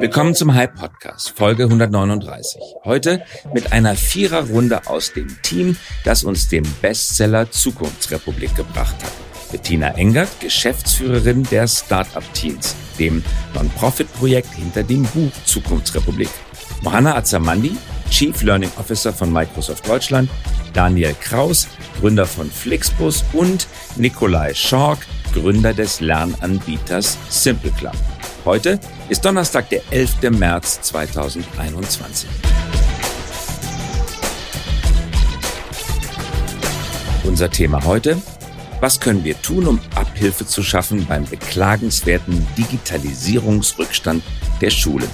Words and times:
Willkommen 0.00 0.34
zum 0.34 0.54
Hype 0.54 0.74
Podcast, 0.74 1.30
Folge 1.36 1.64
139. 1.64 2.60
Heute 2.84 3.24
mit 3.52 3.72
einer 3.72 3.94
Viererrunde 3.94 4.86
aus 4.86 5.12
dem 5.12 5.40
Team, 5.42 5.76
das 6.04 6.24
uns 6.24 6.48
den 6.48 6.64
Bestseller 6.82 7.50
Zukunftsrepublik 7.50 8.54
gebracht 8.56 8.96
hat. 9.02 9.12
Bettina 9.52 9.96
Engert, 9.96 10.28
Geschäftsführerin 10.40 11.44
der 11.44 11.68
Startup 11.68 12.24
Teens, 12.34 12.74
dem 12.98 13.22
Non-Profit-Projekt 13.54 14.52
hinter 14.54 14.82
dem 14.82 15.04
Buch 15.04 15.32
Zukunftsrepublik. 15.44 16.30
Mohanna 16.82 17.16
Azamandi, 17.16 17.76
Chief 18.10 18.42
Learning 18.42 18.70
Officer 18.78 19.12
von 19.12 19.32
Microsoft 19.32 19.88
Deutschland, 19.88 20.28
Daniel 20.72 21.14
Kraus, 21.20 21.68
Gründer 22.00 22.26
von 22.26 22.50
Flixbus 22.50 23.24
und 23.32 23.68
Nikolai 23.96 24.54
Schork, 24.54 25.06
Gründer 25.32 25.72
des 25.72 26.00
Lernanbieters 26.00 27.16
Simple 27.28 27.70
Club. 27.70 27.94
Heute 28.44 28.78
ist 29.08 29.24
Donnerstag, 29.24 29.70
der 29.70 29.80
11. 29.90 30.30
März 30.32 30.82
2021. 30.82 32.28
Unser 37.24 37.50
Thema 37.50 37.82
heute, 37.84 38.18
was 38.80 39.00
können 39.00 39.24
wir 39.24 39.40
tun, 39.40 39.66
um 39.66 39.80
Abhilfe 39.94 40.44
zu 40.44 40.62
schaffen 40.62 41.06
beim 41.06 41.24
beklagenswerten 41.24 42.46
Digitalisierungsrückstand 42.58 44.22
der 44.60 44.68
Schulen? 44.68 45.08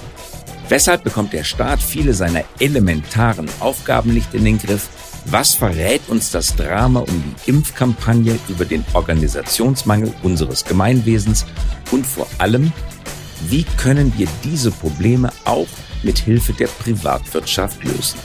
Weshalb 0.67 1.05
bekommt 1.05 1.31
der 1.31 1.45
Staat 1.45 1.81
viele 1.81 2.13
seiner 2.13 2.43
elementaren 2.59 3.49
Aufgaben 3.61 4.13
nicht 4.13 4.33
in 4.33 4.43
den 4.43 4.59
Griff? 4.59 4.89
Was 5.23 5.53
verrät 5.53 6.01
uns 6.09 6.31
das 6.31 6.57
Drama 6.57 6.99
um 6.99 7.23
die 7.23 7.49
Impfkampagne 7.49 8.37
über 8.49 8.65
den 8.65 8.83
Organisationsmangel 8.91 10.13
unseres 10.21 10.65
Gemeinwesens? 10.65 11.45
Und 11.91 12.05
vor 12.05 12.27
allem, 12.37 12.73
wie 13.49 13.63
können 13.77 14.13
wir 14.17 14.27
diese 14.43 14.71
Probleme 14.71 15.31
auch 15.45 15.67
mit 16.03 16.19
Hilfe 16.19 16.53
der 16.53 16.67
Privatwirtschaft 16.67 17.83
lösen? 17.83 18.19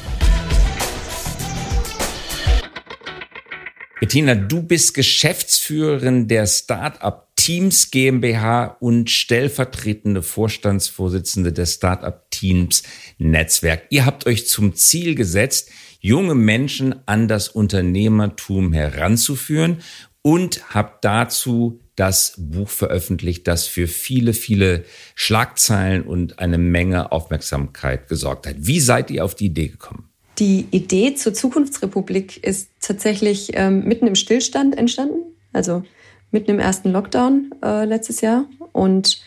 Bettina, 4.01 4.35
du 4.35 4.63
bist 4.63 4.95
Geschäftsführerin 4.95 6.29
der 6.29 6.47
Startup 6.47 7.27
Teams 7.35 7.91
GmbH 7.91 8.77
und 8.81 9.11
stellvertretende 9.11 10.23
Vorstandsvorsitzende 10.23 11.53
des 11.53 11.75
Startup 11.75 12.31
Teams 12.31 12.83
Netzwerk. 13.19 13.87
Ihr 13.91 14.05
habt 14.05 14.27
euch 14.27 14.47
zum 14.49 14.75
Ziel 14.75 15.15
gesetzt, 15.15 15.71
junge 16.01 16.35
Menschen 16.35 17.07
an 17.07 17.27
das 17.27 17.49
Unternehmertum 17.49 18.73
heranzuführen 18.73 19.79
und 20.23 20.75
habt 20.75 21.05
dazu 21.05 21.81
das 21.97 22.35
Buch 22.37 22.69
veröffentlicht, 22.69 23.49
das 23.49 23.67
für 23.67 23.89
viele, 23.89 24.35
viele 24.35 24.85
Schlagzeilen 25.15 26.03
und 26.03 26.39
eine 26.39 26.59
Menge 26.59 27.11
Aufmerksamkeit 27.11 28.09
gesorgt 28.09 28.47
hat. 28.47 28.57
Wie 28.59 28.81
seid 28.81 29.11
ihr 29.11 29.25
auf 29.25 29.35
die 29.35 29.47
Idee 29.47 29.69
gekommen? 29.69 30.09
Die 30.39 30.67
Idee 30.71 31.15
zur 31.15 31.33
Zukunftsrepublik 31.33 32.45
ist 32.45 32.69
tatsächlich 32.81 33.53
ähm, 33.55 33.85
mitten 33.85 34.07
im 34.07 34.15
Stillstand 34.15 34.77
entstanden, 34.77 35.23
also 35.55 35.83
mitten 36.31 36.51
im 36.51 36.59
ersten 36.59 36.91
Lockdown 36.91 37.53
äh, 37.65 37.87
letztes 37.87 38.21
Jahr. 38.21 38.45
Und 38.73 39.23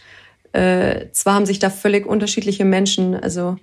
äh, 0.52 1.08
zwar 1.12 1.34
haben 1.34 1.48
sich 1.48 1.58
da 1.58 1.72
völlig 1.72 2.06
unterschiedliche 2.06 2.66
Menschen, 2.66 3.16
also 3.16 3.58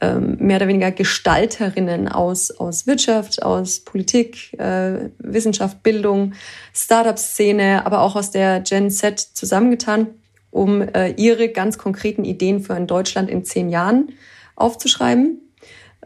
ähm, 0.00 0.36
mehr 0.38 0.56
oder 0.56 0.68
weniger 0.68 0.90
Gestalterinnen 0.90 2.08
aus, 2.08 2.50
aus 2.50 2.86
Wirtschaft, 2.86 3.42
aus 3.42 3.80
Politik, 3.80 4.52
äh, 4.58 5.10
Wissenschaft, 5.18 5.82
Bildung, 5.82 6.34
Startup-Szene, 6.74 7.86
aber 7.86 8.02
auch 8.02 8.14
aus 8.14 8.30
der 8.30 8.60
Gen 8.60 8.90
Z 8.90 9.18
zusammengetan, 9.18 10.08
um 10.50 10.82
äh, 10.82 11.10
ihre 11.16 11.48
ganz 11.48 11.78
konkreten 11.78 12.24
Ideen 12.24 12.60
für 12.60 12.74
ein 12.74 12.86
Deutschland 12.86 13.30
in 13.30 13.44
zehn 13.44 13.70
Jahren 13.70 14.12
aufzuschreiben. 14.54 15.40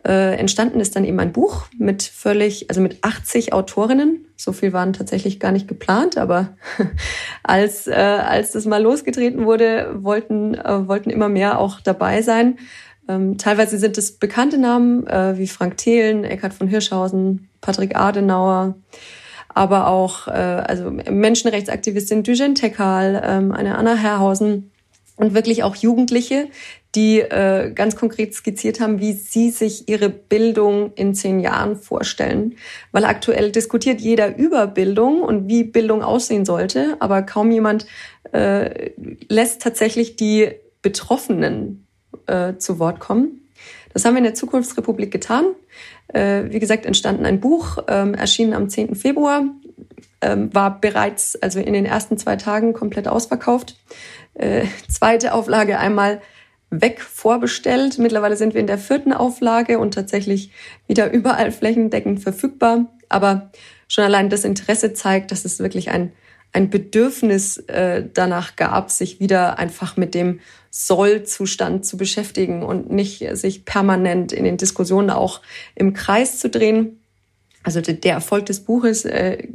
Äh, 0.06 0.36
entstanden 0.36 0.80
ist 0.80 0.96
dann 0.96 1.04
eben 1.04 1.20
ein 1.20 1.32
Buch 1.32 1.66
mit 1.76 2.02
völlig, 2.02 2.70
also 2.70 2.80
mit 2.80 3.04
80 3.04 3.52
Autorinnen. 3.52 4.24
So 4.34 4.52
viel 4.52 4.72
waren 4.72 4.94
tatsächlich 4.94 5.40
gar 5.40 5.52
nicht 5.52 5.68
geplant, 5.68 6.16
aber 6.16 6.56
als, 7.42 7.86
äh, 7.86 7.92
als 7.92 8.52
das 8.52 8.64
mal 8.64 8.82
losgetreten 8.82 9.44
wurde, 9.44 9.90
wollten, 10.02 10.54
äh, 10.54 10.88
wollten 10.88 11.10
immer 11.10 11.28
mehr 11.28 11.58
auch 11.58 11.80
dabei 11.80 12.22
sein. 12.22 12.58
Ähm, 13.10 13.38
teilweise 13.38 13.78
sind 13.78 13.98
es 13.98 14.12
bekannte 14.12 14.58
Namen 14.58 15.06
äh, 15.06 15.36
wie 15.36 15.48
Frank 15.48 15.76
Thelen, 15.78 16.24
Eckhard 16.24 16.54
von 16.54 16.68
Hirschhausen, 16.68 17.48
Patrick 17.60 17.96
Adenauer, 17.96 18.76
aber 19.48 19.88
auch 19.88 20.28
äh, 20.28 20.30
also 20.30 20.90
Menschenrechtsaktivistin 20.90 22.22
Dujen 22.22 22.54
Tekal, 22.54 23.20
ähm, 23.24 23.52
eine 23.52 23.76
Anna 23.76 23.96
Herrhausen 23.96 24.70
und 25.16 25.34
wirklich 25.34 25.64
auch 25.64 25.74
Jugendliche, 25.74 26.48
die 26.94 27.18
äh, 27.18 27.72
ganz 27.72 27.96
konkret 27.96 28.34
skizziert 28.34 28.80
haben, 28.80 29.00
wie 29.00 29.12
sie 29.12 29.50
sich 29.50 29.88
ihre 29.88 30.08
Bildung 30.08 30.92
in 30.94 31.14
zehn 31.14 31.40
Jahren 31.40 31.76
vorstellen. 31.76 32.54
Weil 32.92 33.04
aktuell 33.04 33.50
diskutiert 33.50 34.00
jeder 34.00 34.36
über 34.36 34.66
Bildung 34.68 35.22
und 35.22 35.48
wie 35.48 35.64
Bildung 35.64 36.02
aussehen 36.02 36.44
sollte, 36.44 36.96
aber 37.00 37.22
kaum 37.22 37.50
jemand 37.50 37.86
äh, 38.32 38.90
lässt 39.28 39.62
tatsächlich 39.62 40.16
die 40.16 40.52
Betroffenen 40.80 41.86
äh, 42.26 42.56
zu 42.56 42.78
Wort 42.78 43.00
kommen. 43.00 43.48
Das 43.92 44.04
haben 44.04 44.14
wir 44.14 44.18
in 44.18 44.24
der 44.24 44.34
Zukunftsrepublik 44.34 45.10
getan. 45.10 45.46
Äh, 46.08 46.44
wie 46.50 46.60
gesagt, 46.60 46.86
entstanden 46.86 47.26
ein 47.26 47.40
Buch, 47.40 47.78
ähm, 47.88 48.14
erschienen 48.14 48.52
am 48.52 48.68
10. 48.68 48.94
Februar, 48.94 49.44
ähm, 50.20 50.54
war 50.54 50.80
bereits 50.80 51.36
also 51.40 51.60
in 51.60 51.72
den 51.72 51.86
ersten 51.86 52.18
zwei 52.18 52.36
Tagen 52.36 52.72
komplett 52.72 53.08
ausverkauft. 53.08 53.76
Äh, 54.34 54.66
zweite 54.88 55.34
Auflage 55.34 55.78
einmal 55.78 56.20
weg 56.70 57.00
vorbestellt. 57.00 57.98
Mittlerweile 57.98 58.36
sind 58.36 58.54
wir 58.54 58.60
in 58.60 58.66
der 58.66 58.78
vierten 58.78 59.12
Auflage 59.12 59.78
und 59.78 59.94
tatsächlich 59.94 60.52
wieder 60.86 61.12
überall 61.12 61.50
flächendeckend 61.50 62.20
verfügbar. 62.20 62.86
Aber 63.08 63.50
schon 63.88 64.04
allein 64.04 64.30
das 64.30 64.44
Interesse 64.44 64.92
zeigt, 64.92 65.32
dass 65.32 65.44
es 65.44 65.58
wirklich 65.58 65.90
ein, 65.90 66.12
ein 66.52 66.70
Bedürfnis 66.70 67.58
äh, 67.58 68.04
danach 68.12 68.56
gab, 68.56 68.90
sich 68.90 69.20
wieder 69.20 69.58
einfach 69.58 69.96
mit 69.96 70.14
dem 70.14 70.40
Sollzustand 70.70 71.84
zu 71.84 71.96
beschäftigen 71.96 72.62
und 72.62 72.90
nicht 72.90 73.24
sich 73.36 73.64
permanent 73.64 74.32
in 74.32 74.44
den 74.44 74.56
Diskussionen 74.56 75.10
auch 75.10 75.40
im 75.74 75.94
Kreis 75.94 76.38
zu 76.38 76.48
drehen. 76.48 77.00
Also 77.62 77.82
der 77.82 78.14
Erfolg 78.14 78.46
des 78.46 78.60
Buches 78.60 79.04
äh, 79.04 79.46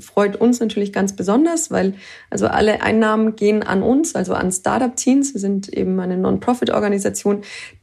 freut 0.00 0.36
uns 0.36 0.60
natürlich 0.60 0.92
ganz 0.92 1.16
besonders, 1.16 1.70
weil 1.70 1.94
also 2.28 2.48
alle 2.48 2.82
Einnahmen 2.82 3.34
gehen 3.34 3.62
an 3.62 3.82
uns, 3.82 4.14
also 4.14 4.34
an 4.34 4.52
Startup 4.52 4.94
Teams. 4.94 5.32
Wir 5.32 5.40
sind 5.40 5.68
eben 5.72 5.98
eine 5.98 6.18
Non-Profit-Organisation, 6.18 7.42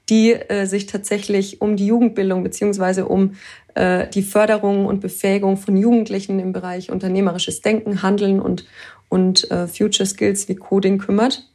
die 0.09 0.33
äh, 0.33 0.65
sich 0.65 0.85
tatsächlich 0.85 1.61
um 1.61 1.75
die 1.75 1.87
Jugendbildung 1.87 2.43
beziehungsweise 2.43 3.07
um 3.07 3.33
äh, 3.75 4.07
die 4.09 4.23
Förderung 4.23 4.85
und 4.85 4.99
Befähigung 4.99 5.57
von 5.57 5.75
Jugendlichen 5.75 6.39
im 6.39 6.53
Bereich 6.53 6.91
unternehmerisches 6.91 7.61
Denken, 7.61 8.01
Handeln 8.01 8.39
und 8.39 8.65
und 9.13 9.51
äh, 9.51 9.67
Future 9.67 10.07
Skills 10.07 10.49
wie 10.49 10.55
Coding 10.55 10.97
kümmert. 10.97 11.47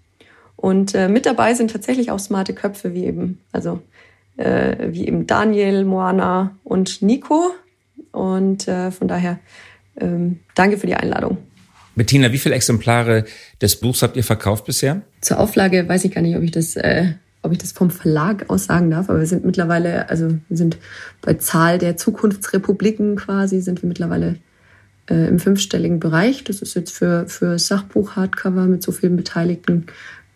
Und 0.55 0.95
äh, 0.95 1.09
mit 1.09 1.27
dabei 1.27 1.55
sind 1.55 1.73
tatsächlich 1.73 2.13
auch 2.13 2.21
smarte 2.21 2.55
Köpfe 2.55 2.95
wie 2.95 3.05
eben, 3.05 3.41
also 3.51 3.83
äh, 4.37 4.77
wie 4.93 5.09
eben 5.09 5.27
Daniel, 5.27 5.85
Moana 5.85 6.57
und 6.63 7.03
Nico. 7.03 7.51
Und 8.13 8.69
äh, 8.69 8.93
von 8.93 9.09
daher 9.09 9.41
ähm, 10.01 10.39
danke 10.55 10.79
für 10.79 10.87
die 10.87 10.95
Einladung. 10.95 11.39
Bettina, 11.97 12.33
wie 12.33 12.39
viele 12.39 12.55
Exemplare 12.55 13.25
des 13.61 13.81
Buchs 13.81 14.03
habt 14.03 14.17
ihr 14.17 14.23
verkauft 14.23 14.65
bisher? 14.65 15.03
Zur 15.21 15.41
Auflage 15.41 15.89
weiß 15.89 16.05
ich 16.05 16.15
gar 16.15 16.21
nicht, 16.21 16.37
ob 16.37 16.45
ich 16.45 16.53
das, 16.53 16.77
äh, 16.77 17.15
ob 17.43 17.53
ich 17.53 17.59
das 17.59 17.73
vom 17.73 17.91
Verlag 17.91 18.47
aus 18.49 18.65
sagen 18.65 18.91
darf, 18.91 19.09
aber 19.09 19.21
wir 19.21 19.27
sind 19.27 19.45
mittlerweile, 19.45 20.09
also 20.09 20.29
wir 20.49 20.57
sind 20.57 20.77
bei 21.23 21.35
Zahl 21.35 21.79
der 21.79 21.97
Zukunftsrepubliken 21.97 23.17
quasi, 23.17 23.61
sind 23.61 23.83
wir 23.83 23.89
mittlerweile 23.89 24.37
äh, 25.09 25.29
im 25.29 25.39
fünfstelligen 25.39 26.01
Bereich. 26.01 26.45
Das 26.45 26.61
ist 26.63 26.75
jetzt 26.75 26.93
für, 26.93 27.27
für 27.29 27.59
Sachbuch, 27.59 28.17
Hardcover 28.17 28.67
mit 28.67 28.83
so 28.83 28.93
vielen 28.93 29.17
Beteiligten 29.17 29.87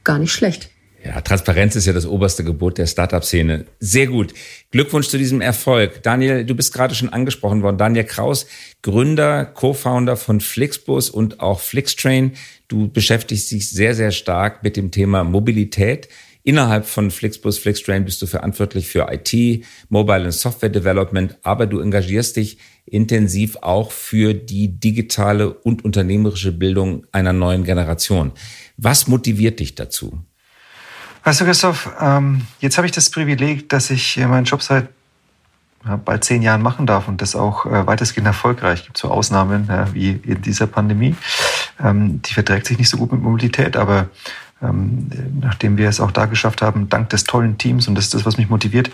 gar 0.05 0.19
nicht 0.19 0.33
schlecht. 0.33 0.71
Ja, 1.05 1.21
Transparenz 1.21 1.75
ist 1.75 1.87
ja 1.87 1.93
das 1.93 2.07
oberste 2.07 2.45
Gebot 2.45 2.79
der 2.79 2.87
Startup-Szene. 2.87 3.65
Sehr 3.81 4.07
gut. 4.07 4.33
Glückwunsch 4.71 5.09
zu 5.09 5.19
diesem 5.19 5.41
Erfolg. 5.41 6.03
Daniel, 6.05 6.45
du 6.45 6.55
bist 6.55 6.73
gerade 6.73 6.95
schon 6.95 7.09
angesprochen 7.09 7.63
worden. 7.63 7.77
Daniel 7.77 8.05
Kraus, 8.05 8.47
Gründer, 8.83 9.45
Co-Founder 9.45 10.17
von 10.17 10.41
Flixbus 10.41 11.11
und 11.11 11.41
auch 11.41 11.59
Flixtrain. 11.59 12.33
Du 12.69 12.89
beschäftigst 12.89 13.51
dich 13.51 13.69
sehr, 13.69 13.97
sehr 13.97 14.13
stark 14.13 14.63
mit 14.63 14.77
dem 14.77 14.93
Thema 14.93 15.25
Mobilität. 15.25 16.09
Innerhalb 16.45 16.87
von 16.87 17.11
Flixbus, 17.11 17.59
Flixtrain 17.59 18.05
bist 18.05 18.21
du 18.21 18.27
verantwortlich 18.27 18.89
für 18.89 19.07
IT, 19.13 19.65
Mobile 19.89 20.25
und 20.25 20.33
Software 20.33 20.71
Development, 20.71 21.37
aber 21.43 21.67
du 21.67 21.79
engagierst 21.79 22.37
dich 22.37 22.59
intensiv 22.85 23.57
auch 23.63 23.93
für 23.93 24.35
die 24.35 24.69
digitale 24.69 25.53
und 25.53 25.85
unternehmerische 25.85 26.51
Bildung 26.51 27.07
einer 27.13 27.33
neuen 27.33 27.63
Generation. 27.63 28.33
Was 28.77 29.07
motiviert 29.07 29.61
dich 29.61 29.77
dazu? 29.77 30.19
Du, 31.25 31.31
Christoph, 31.31 31.89
ähm, 32.01 32.43
jetzt 32.59 32.77
habe 32.77 32.89
ich 32.89 32.93
das 32.93 33.09
Privileg, 33.11 33.69
dass 33.69 33.91
ich 33.91 34.17
meinen 34.17 34.45
Job 34.45 34.63
seit 34.63 34.89
bald 36.05 36.25
zehn 36.25 36.43
Jahren 36.43 36.63
machen 36.63 36.87
darf 36.87 37.07
und 37.07 37.23
das 37.23 37.37
auch 37.37 37.67
äh, 37.67 37.87
weitestgehend 37.87 38.27
erfolgreich. 38.27 38.85
Gibt 38.85 38.99
so 38.99 39.09
Ausnahmen 39.09 39.69
wie 39.93 40.11
in 40.11 40.43
dieser 40.43 40.67
Pandemie. 40.67 41.15
Ähm, 41.83 42.21
die 42.23 42.35
verträgt 42.35 42.67
sich 42.67 42.79
nicht 42.79 42.89
so 42.89 42.97
gut 42.97 43.13
mit 43.13 43.23
Mobilität, 43.23 43.77
aber 43.77 44.09
ähm, 44.63 45.11
nachdem 45.41 45.77
wir 45.77 45.89
es 45.89 46.01
auch 46.01 46.11
da 46.11 46.27
geschafft 46.27 46.63
haben, 46.63 46.89
dank 46.89 47.11
des 47.11 47.25
tollen 47.25 47.59
Teams, 47.59 47.89
und 47.89 47.95
das 47.95 48.05
ist 48.05 48.15
das, 48.15 48.25
was 48.25 48.39
mich 48.39 48.49
motiviert, 48.49 48.91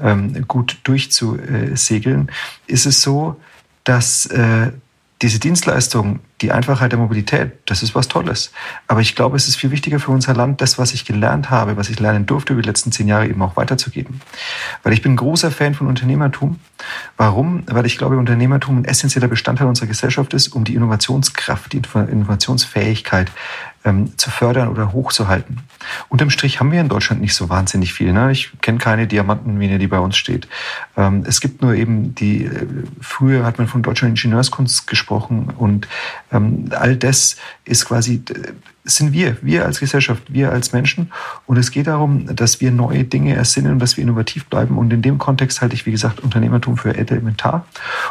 ähm, 0.00 0.46
gut 0.48 0.78
durchzusegeln, 0.84 2.30
ist 2.66 2.86
es 2.86 3.02
so, 3.02 3.40
dass 3.84 4.26
äh, 4.26 4.72
diese 5.22 5.38
Dienstleistung, 5.38 6.18
die 6.40 6.50
Einfachheit 6.50 6.90
der 6.90 6.98
Mobilität, 6.98 7.52
das 7.66 7.84
ist 7.84 7.94
was 7.94 8.08
Tolles. 8.08 8.50
Aber 8.88 9.00
ich 9.00 9.14
glaube, 9.14 9.36
es 9.36 9.46
ist 9.46 9.54
viel 9.54 9.70
wichtiger 9.70 10.00
für 10.00 10.10
unser 10.10 10.34
Land, 10.34 10.60
das, 10.60 10.78
was 10.78 10.92
ich 10.92 11.04
gelernt 11.04 11.48
habe, 11.48 11.76
was 11.76 11.88
ich 11.88 12.00
lernen 12.00 12.26
durfte 12.26 12.52
über 12.52 12.62
die 12.62 12.68
letzten 12.68 12.90
zehn 12.90 13.06
Jahre 13.06 13.28
eben 13.28 13.40
auch 13.40 13.56
weiterzugeben. 13.56 14.20
Weil 14.82 14.92
ich 14.92 15.00
bin 15.00 15.12
ein 15.12 15.16
großer 15.16 15.52
Fan 15.52 15.74
von 15.74 15.86
Unternehmertum. 15.86 16.58
Warum? 17.16 17.62
Weil 17.66 17.86
ich 17.86 17.98
glaube, 17.98 18.18
Unternehmertum 18.18 18.78
ein 18.78 18.84
essentieller 18.84 19.28
Bestandteil 19.28 19.68
unserer 19.68 19.86
Gesellschaft 19.86 20.34
ist, 20.34 20.48
um 20.48 20.64
die 20.64 20.74
Innovationskraft, 20.74 21.72
die 21.72 21.82
Innovationsfähigkeit 21.94 23.30
ähm, 23.84 24.16
zu 24.16 24.30
fördern 24.30 24.68
oder 24.68 24.92
hochzuhalten. 24.92 25.60
Unterm 26.08 26.30
Strich 26.30 26.60
haben 26.60 26.72
wir 26.72 26.80
in 26.80 26.88
Deutschland 26.88 27.20
nicht 27.20 27.34
so 27.34 27.48
wahnsinnig 27.48 27.92
viel. 27.92 28.12
Ne? 28.12 28.30
Ich 28.30 28.52
kenne 28.60 28.78
keine 28.78 29.06
Diamantenmine, 29.06 29.78
die 29.78 29.88
bei 29.88 29.98
uns 29.98 30.16
steht. 30.16 30.48
Ähm, 30.96 31.24
es 31.26 31.40
gibt 31.40 31.62
nur 31.62 31.74
eben 31.74 32.14
die, 32.14 32.44
äh, 32.44 32.66
früher 33.00 33.44
hat 33.44 33.58
man 33.58 33.68
von 33.68 33.82
deutscher 33.82 34.06
Ingenieurskunst 34.06 34.86
gesprochen 34.86 35.52
und 35.56 35.88
ähm, 36.30 36.70
all 36.72 36.96
das 36.96 37.36
ist 37.64 37.86
quasi 37.86 38.22
sind 38.84 39.12
wir, 39.12 39.36
wir 39.42 39.64
als 39.64 39.78
Gesellschaft, 39.80 40.32
wir 40.32 40.50
als 40.50 40.72
Menschen. 40.72 41.12
Und 41.46 41.56
es 41.56 41.70
geht 41.70 41.86
darum, 41.86 42.34
dass 42.34 42.60
wir 42.60 42.70
neue 42.72 43.04
Dinge 43.04 43.34
ersinnen 43.34 43.78
dass 43.78 43.96
wir 43.96 44.04
innovativ 44.04 44.46
bleiben. 44.46 44.78
Und 44.78 44.92
in 44.92 45.02
dem 45.02 45.18
Kontext 45.18 45.60
halte 45.60 45.74
ich, 45.74 45.86
wie 45.86 45.90
gesagt, 45.90 46.20
Unternehmertum 46.20 46.76
für 46.76 46.96
elementar. 46.96 47.66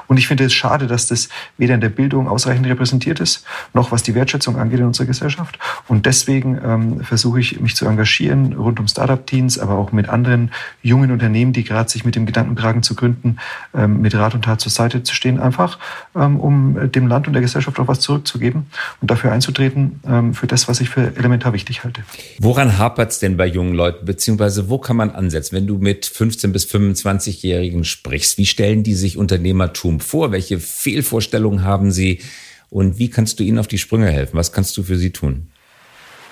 Und 0.08 0.18
ich 0.18 0.28
finde 0.28 0.46
es 0.46 0.54
schade, 0.54 0.88
dass 0.88 1.08
das 1.08 1.30
weder 1.58 1.76
in 1.76 1.82
der 1.82 1.90
Bildung 1.90 2.28
ausreichend 2.28 2.68
repräsentiert 2.68 3.20
ist, 3.20 3.46
noch 3.74 3.92
was 3.92 4.04
die 4.04 4.16
Wertschätzung 4.16 4.58
angeht 4.58 4.80
in 4.80 4.86
unserer 4.86 5.08
Gesellschaft. 5.08 5.58
Und 5.88 6.06
deswegen 6.06 6.60
ähm, 6.64 7.04
versuche 7.04 7.40
ich, 7.40 7.60
mich 7.60 7.76
zu 7.76 7.86
engagieren 7.86 8.54
rund 8.54 8.80
um 8.80 8.88
Startup-Teams, 8.88 9.60
aber 9.60 9.76
auch 9.76 9.92
mit 9.92 10.10
anderen 10.10 10.52
jungen 10.82 11.12
Unternehmen, 11.12 11.54
die 11.54 11.64
gerade 11.64 11.90
sich 11.90 12.06
mit 12.06 12.16
dem 12.16 12.26
Gedanken 12.26 12.56
tragen 12.56 12.84
zu 12.84 12.96
gründen, 12.96 13.38
ähm, 13.74 14.02
mit 14.02 14.14
Rat 14.16 14.36
und 14.36 14.44
Tat 14.44 14.62
zur 14.62 14.72
Seite 14.72 15.04
zu 15.04 15.16
stehen, 15.16 15.40
einfach 15.40 15.80
ähm, 16.16 16.40
um 16.40 16.92
dem 16.92 17.08
Land 17.08 17.28
und 17.28 17.34
der 17.34 17.42
Gesellschaft 17.42 17.80
auch 17.80 17.88
was 17.88 18.00
zurückzugeben 18.00 18.68
und 19.02 19.12
dafür 19.12 19.32
einzutreten, 19.32 20.00
ähm, 20.06 20.34
für 20.34 20.48
das 20.48 20.61
das, 20.62 20.68
was 20.68 20.82
ich 20.82 20.90
für 20.90 21.16
elementar 21.16 21.54
wichtig 21.54 21.84
halte. 21.84 22.04
Woran 22.40 22.78
hapert 22.78 23.12
es 23.12 23.20
denn 23.20 23.38
bei 23.38 23.46
jungen 23.46 23.74
Leuten, 23.74 24.06
beziehungsweise 24.06 24.70
wo 24.70 24.78
kann 24.78 24.96
man 24.96 25.10
ansetzen, 25.10 25.56
wenn 25.56 25.68
du 25.68 25.78
mit 25.78 26.06
15- 26.06 26.52
bis 26.52 26.66
25-Jährigen 26.68 27.84
sprichst? 27.84 28.38
Wie 28.38 28.46
stellen 28.46 28.84
die 28.84 28.94
sich 28.94 29.18
Unternehmertum 29.18 30.00
vor? 30.00 30.32
Welche 30.32 30.60
Fehlvorstellungen 30.60 31.64
haben 31.64 31.92
sie? 31.92 32.20
Und 32.70 33.00
wie 33.00 33.10
kannst 33.10 33.40
du 33.40 33.44
ihnen 33.44 33.60
auf 33.60 33.68
die 33.68 33.78
Sprünge 33.78 34.10
helfen? 34.10 34.38
Was 34.38 34.52
kannst 34.54 34.78
du 34.78 34.84
für 34.84 34.98
sie 34.98 35.12
tun? 35.12 35.48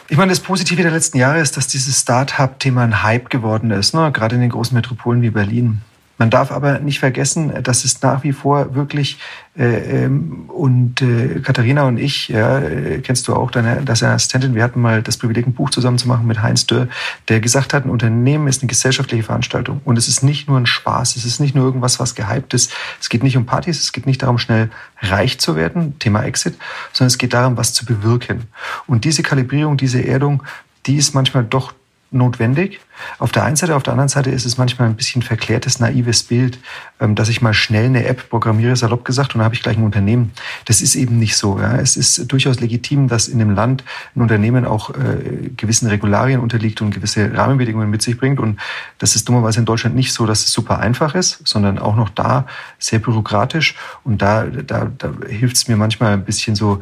Ich 0.08 0.18
meine, 0.18 0.32
das 0.32 0.40
Positive 0.40 0.82
der 0.82 0.92
letzten 0.92 1.18
Jahre 1.18 1.40
ist, 1.40 1.58
dass 1.58 1.68
dieses 1.68 2.00
Start-up-Thema 2.00 2.84
ein 2.84 3.04
Hype 3.04 3.30
geworden 3.30 3.70
ist, 3.70 3.94
ne? 3.94 4.12
gerade 4.12 4.36
in 4.36 4.42
den 4.42 4.50
großen 4.50 4.74
Metropolen 4.74 5.22
wie 5.22 5.30
Berlin. 5.30 5.82
Man 6.20 6.30
darf 6.30 6.52
aber 6.52 6.80
nicht 6.80 7.00
vergessen, 7.00 7.64
dass 7.64 7.86
es 7.86 8.02
nach 8.02 8.24
wie 8.24 8.34
vor 8.34 8.76
wirklich 8.76 9.20
äh, 9.58 10.04
ähm, 10.04 10.50
und 10.50 11.02
äh, 11.02 11.40
Katharina 11.40 11.84
und 11.84 11.98
ich, 11.98 12.28
ja, 12.28 12.60
äh, 12.60 13.00
kennst 13.00 13.30
du 13.30 13.36
auch 13.36 13.52
deine, 13.52 13.84
das 13.84 14.04
Assistentin, 14.04 14.54
wir 14.54 14.64
hatten 14.64 14.82
mal 14.82 15.02
das 15.02 15.16
Privileg, 15.16 15.48
ein 15.48 15.54
Buch 15.54 15.70
zusammen 15.70 15.98
zu 15.98 16.10
machen 16.10 16.28
mit 16.28 16.42
Heinz 16.42 16.68
Dörr, 16.68 16.90
der 17.30 17.40
gesagt 17.40 17.74
hat, 17.74 17.86
ein 17.86 17.90
Unternehmen 17.90 18.50
ist 18.50 18.62
eine 18.62 18.68
gesellschaftliche 18.68 19.24
Veranstaltung 19.24 19.80
und 19.86 19.98
es 19.98 20.10
ist 20.10 20.22
nicht 20.22 20.50
nur 20.50 20.58
ein 20.58 20.66
Spaß, 20.66 21.16
es 21.16 21.24
ist 21.24 21.40
nicht 21.40 21.56
nur 21.56 21.64
irgendwas, 21.64 22.02
was 22.02 22.16
gehypt 22.16 22.54
ist. 22.54 22.74
Es 23.00 23.08
geht 23.08 23.24
nicht 23.24 23.38
um 23.38 23.46
Partys, 23.46 23.82
es 23.82 23.94
geht 23.94 24.06
nicht 24.06 24.22
darum, 24.22 24.40
schnell 24.40 24.70
reich 25.02 25.40
zu 25.40 25.56
werden, 25.56 25.98
Thema 26.00 26.24
Exit, 26.24 26.56
sondern 26.92 27.08
es 27.08 27.18
geht 27.18 27.34
darum, 27.34 27.56
was 27.56 27.74
zu 27.74 27.86
bewirken. 27.86 28.44
Und 28.88 29.06
diese 29.06 29.24
Kalibrierung, 29.24 29.78
diese 29.78 30.06
Erdung, 30.06 30.44
die 30.86 30.98
ist 30.98 31.16
manchmal 31.16 31.46
doch 31.46 31.74
notwendig. 32.12 32.82
Auf 33.18 33.32
der 33.32 33.44
einen 33.44 33.56
Seite, 33.56 33.76
auf 33.76 33.84
der 33.84 33.94
anderen 33.94 34.10
Seite 34.10 34.30
ist 34.32 34.46
es 34.46 34.58
manchmal 34.58 34.90
ein 34.90 34.96
bisschen 34.96 35.22
verklärtes, 35.22 35.80
naives 35.80 36.24
Bild, 36.24 36.60
ähm, 37.00 37.16
dass 37.16 37.30
ich 37.30 37.42
mal 37.42 37.54
schnell 37.54 37.86
eine 37.86 38.06
App 38.06 38.30
programmiere, 38.30 38.76
salopp 38.76 39.06
gesagt, 39.06 39.34
und 39.34 39.40
dann 39.40 39.46
habe 39.46 39.56
ich 39.56 39.64
gleich 39.64 39.78
ein 39.78 39.84
Unternehmen. 39.84 40.32
Das 40.66 40.82
ist 40.82 40.96
eben 40.96 41.18
nicht 41.20 41.38
so. 41.38 41.60
Es 41.60 41.98
ist 41.98 42.32
durchaus 42.32 42.60
legitim, 42.60 43.08
dass 43.08 43.28
in 43.28 43.40
dem 43.40 43.52
Land 43.52 43.84
ein 44.16 44.22
Unternehmen 44.22 44.66
auch 44.66 44.92
äh, 44.92 45.50
gewissen 45.56 45.88
Regularien 45.88 46.40
unterliegt 46.40 46.82
und 46.82 46.92
gewisse 46.92 47.36
Rahmenbedingungen 47.36 47.90
mit 47.90 48.02
sich 48.02 48.18
bringt. 48.18 48.40
Und 48.40 48.60
das 48.98 49.16
ist 49.16 49.28
dummerweise 49.28 49.60
in 49.60 49.66
Deutschland 49.66 49.96
nicht 49.96 50.14
so, 50.14 50.26
dass 50.26 50.46
es 50.46 50.52
super 50.52 50.80
einfach 50.80 51.16
ist, 51.16 51.42
sondern 51.46 51.80
auch 51.80 51.96
noch 51.96 52.10
da 52.10 52.46
sehr 52.78 53.00
bürokratisch. 53.00 53.76
Und 54.04 54.22
da, 54.22 54.46
da, 54.46 54.92
da 54.98 55.12
hilft 55.28 55.56
es 55.56 55.68
mir 55.68 55.78
manchmal 55.78 56.14
ein 56.14 56.26
bisschen 56.26 56.56
so, 56.56 56.82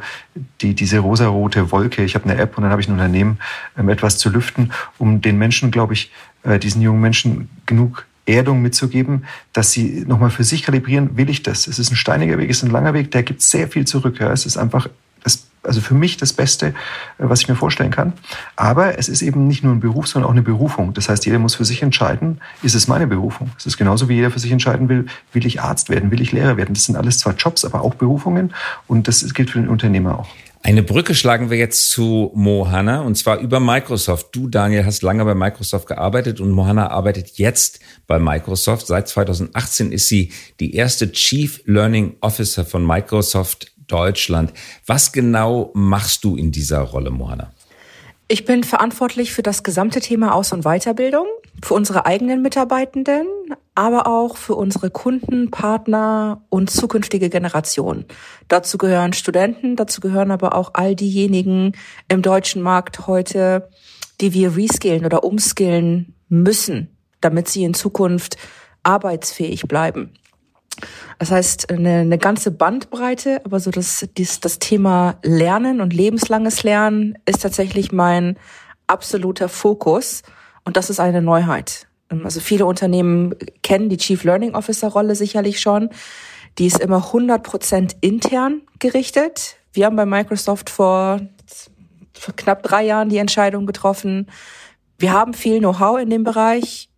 die, 0.60 0.74
diese 0.74 0.98
rosarote 0.98 1.70
Wolke. 1.70 2.02
Ich 2.04 2.14
habe 2.14 2.28
eine 2.28 2.40
App 2.40 2.56
und 2.56 2.62
dann 2.62 2.70
habe 2.70 2.80
ich 2.80 2.88
ein 2.88 2.92
Unternehmen, 2.92 3.38
ähm, 3.76 3.88
etwas 3.88 4.18
zu 4.18 4.30
lüften, 4.30 4.72
um 4.98 5.20
den 5.20 5.38
Menschen, 5.38 5.70
glaube 5.70 5.94
ich, 5.94 6.07
äh, 6.42 6.58
diesen 6.58 6.82
jungen 6.82 7.00
Menschen 7.00 7.48
genug 7.66 8.06
Erdung 8.28 8.60
mitzugeben, 8.60 9.24
dass 9.52 9.72
sie 9.72 10.04
nochmal 10.06 10.30
für 10.30 10.44
sich 10.44 10.62
kalibrieren, 10.62 11.16
will 11.16 11.30
ich 11.30 11.42
das? 11.42 11.66
Es 11.66 11.78
ist 11.78 11.90
ein 11.90 11.96
steiniger 11.96 12.38
Weg, 12.38 12.50
es 12.50 12.58
ist 12.58 12.64
ein 12.64 12.70
langer 12.70 12.94
Weg, 12.94 13.10
der 13.10 13.22
gibt 13.22 13.42
sehr 13.42 13.68
viel 13.68 13.86
zurück. 13.86 14.20
Ja. 14.20 14.30
Es 14.30 14.44
ist 14.44 14.58
einfach 14.58 14.88
das, 15.24 15.48
also 15.62 15.80
für 15.80 15.94
mich 15.94 16.18
das 16.18 16.32
Beste, 16.32 16.68
äh, 16.68 16.72
was 17.18 17.40
ich 17.40 17.48
mir 17.48 17.56
vorstellen 17.56 17.90
kann. 17.90 18.12
Aber 18.54 18.98
es 18.98 19.08
ist 19.08 19.22
eben 19.22 19.46
nicht 19.48 19.64
nur 19.64 19.72
ein 19.74 19.80
Beruf, 19.80 20.06
sondern 20.06 20.28
auch 20.28 20.34
eine 20.34 20.42
Berufung. 20.42 20.92
Das 20.94 21.08
heißt, 21.08 21.24
jeder 21.26 21.38
muss 21.38 21.54
für 21.54 21.64
sich 21.64 21.82
entscheiden, 21.82 22.40
ist 22.62 22.74
es 22.74 22.86
meine 22.86 23.06
Berufung? 23.06 23.50
Es 23.56 23.66
ist 23.66 23.78
genauso 23.78 24.08
wie 24.08 24.14
jeder 24.14 24.30
für 24.30 24.38
sich 24.38 24.52
entscheiden 24.52 24.88
will, 24.88 25.06
will 25.32 25.46
ich 25.46 25.60
Arzt 25.62 25.88
werden, 25.88 26.10
will 26.10 26.20
ich 26.20 26.32
Lehrer 26.32 26.56
werden? 26.56 26.74
Das 26.74 26.84
sind 26.84 26.96
alles 26.96 27.18
zwar 27.18 27.34
Jobs, 27.34 27.64
aber 27.64 27.80
auch 27.80 27.94
Berufungen 27.94 28.52
und 28.86 29.08
das 29.08 29.32
gilt 29.34 29.50
für 29.50 29.58
den 29.58 29.68
Unternehmer 29.68 30.18
auch. 30.18 30.28
Eine 30.62 30.82
Brücke 30.82 31.14
schlagen 31.14 31.50
wir 31.50 31.56
jetzt 31.56 31.90
zu 31.90 32.32
Mohana 32.34 33.00
und 33.00 33.16
zwar 33.16 33.38
über 33.38 33.60
Microsoft. 33.60 34.28
Du, 34.32 34.48
Daniel, 34.48 34.84
hast 34.84 35.02
lange 35.02 35.24
bei 35.24 35.34
Microsoft 35.34 35.86
gearbeitet 35.86 36.40
und 36.40 36.50
Mohana 36.50 36.90
arbeitet 36.90 37.38
jetzt 37.38 37.80
bei 38.06 38.18
Microsoft. 38.18 38.86
Seit 38.86 39.08
2018 39.08 39.92
ist 39.92 40.08
sie 40.08 40.32
die 40.58 40.74
erste 40.74 41.12
Chief 41.12 41.62
Learning 41.64 42.16
Officer 42.20 42.64
von 42.64 42.84
Microsoft 42.84 43.72
Deutschland. 43.86 44.52
Was 44.84 45.12
genau 45.12 45.70
machst 45.74 46.24
du 46.24 46.36
in 46.36 46.50
dieser 46.50 46.80
Rolle, 46.80 47.10
Mohana? 47.10 47.52
Ich 48.26 48.44
bin 48.44 48.62
verantwortlich 48.62 49.32
für 49.32 49.42
das 49.42 49.62
gesamte 49.62 50.00
Thema 50.00 50.34
Aus- 50.34 50.52
und 50.52 50.64
Weiterbildung, 50.64 51.26
für 51.62 51.74
unsere 51.74 52.04
eigenen 52.04 52.42
Mitarbeitenden, 52.42 53.26
aber 53.78 54.08
auch 54.08 54.36
für 54.36 54.56
unsere 54.56 54.90
Kunden, 54.90 55.52
Partner 55.52 56.42
und 56.48 56.68
zukünftige 56.68 57.30
Generationen. 57.30 58.06
Dazu 58.48 58.76
gehören 58.76 59.12
Studenten, 59.12 59.76
dazu 59.76 60.00
gehören 60.00 60.32
aber 60.32 60.56
auch 60.56 60.72
all 60.74 60.96
diejenigen 60.96 61.76
im 62.08 62.20
deutschen 62.20 62.60
Markt 62.60 63.06
heute, 63.06 63.68
die 64.20 64.34
wir 64.34 64.56
reskillen 64.56 65.06
oder 65.06 65.22
umskillen 65.22 66.16
müssen, 66.28 66.88
damit 67.20 67.46
sie 67.46 67.62
in 67.62 67.72
Zukunft 67.72 68.36
arbeitsfähig 68.82 69.62
bleiben. 69.68 70.12
Das 71.20 71.30
heißt, 71.30 71.70
eine, 71.70 72.00
eine 72.00 72.18
ganze 72.18 72.50
Bandbreite, 72.50 73.42
aber 73.44 73.60
so 73.60 73.70
das, 73.70 74.08
dies, 74.16 74.40
das 74.40 74.58
Thema 74.58 75.20
Lernen 75.22 75.80
und 75.80 75.94
lebenslanges 75.94 76.64
Lernen 76.64 77.16
ist 77.26 77.42
tatsächlich 77.42 77.92
mein 77.92 78.40
absoluter 78.88 79.48
Fokus. 79.48 80.24
Und 80.64 80.76
das 80.76 80.90
ist 80.90 80.98
eine 80.98 81.22
Neuheit. 81.22 81.87
Also 82.08 82.40
viele 82.40 82.66
Unternehmen 82.66 83.34
kennen 83.62 83.88
die 83.88 83.98
Chief 83.98 84.24
Learning 84.24 84.54
Officer 84.54 84.88
Rolle 84.88 85.14
sicherlich 85.14 85.60
schon. 85.60 85.90
Die 86.58 86.66
ist 86.66 86.80
immer 86.80 87.06
100 87.06 87.42
Prozent 87.42 87.96
intern 88.00 88.62
gerichtet. 88.78 89.56
Wir 89.72 89.86
haben 89.86 89.96
bei 89.96 90.06
Microsoft 90.06 90.70
vor, 90.70 91.20
vor 92.14 92.34
knapp 92.34 92.62
drei 92.62 92.84
Jahren 92.84 93.10
die 93.10 93.18
Entscheidung 93.18 93.66
getroffen. 93.66 94.30
Wir 94.98 95.12
haben 95.12 95.34
viel 95.34 95.58
Know-how 95.58 96.00
in 96.00 96.10
dem 96.10 96.24
Bereich. 96.24 96.88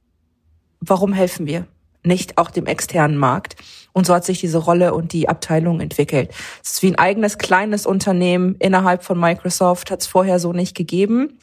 Warum 0.81 1.13
helfen 1.13 1.47
wir? 1.47 1.67
nicht 2.03 2.39
auch 2.39 2.51
dem 2.51 2.67
externen 2.67 3.17
Markt. 3.17 3.57
Und 3.93 4.07
so 4.07 4.15
hat 4.15 4.25
sich 4.25 4.41
diese 4.41 4.59
Rolle 4.59 4.95
und 4.95 5.13
die 5.13 5.29
Abteilung 5.29 5.81
entwickelt. 5.81 6.31
Es 6.63 6.73
ist 6.73 6.83
wie 6.83 6.89
ein 6.89 6.99
eigenes 6.99 7.39
kleines 7.39 7.87
Unternehmen 7.87 8.55
innerhalb 8.59 9.03
von 9.03 9.19
Microsoft, 9.19 9.91
hat 9.91 10.01
es 10.01 10.07
vorher 10.07 10.39
so 10.39 10.53
nicht 10.53 10.77
gegeben. 10.77 11.39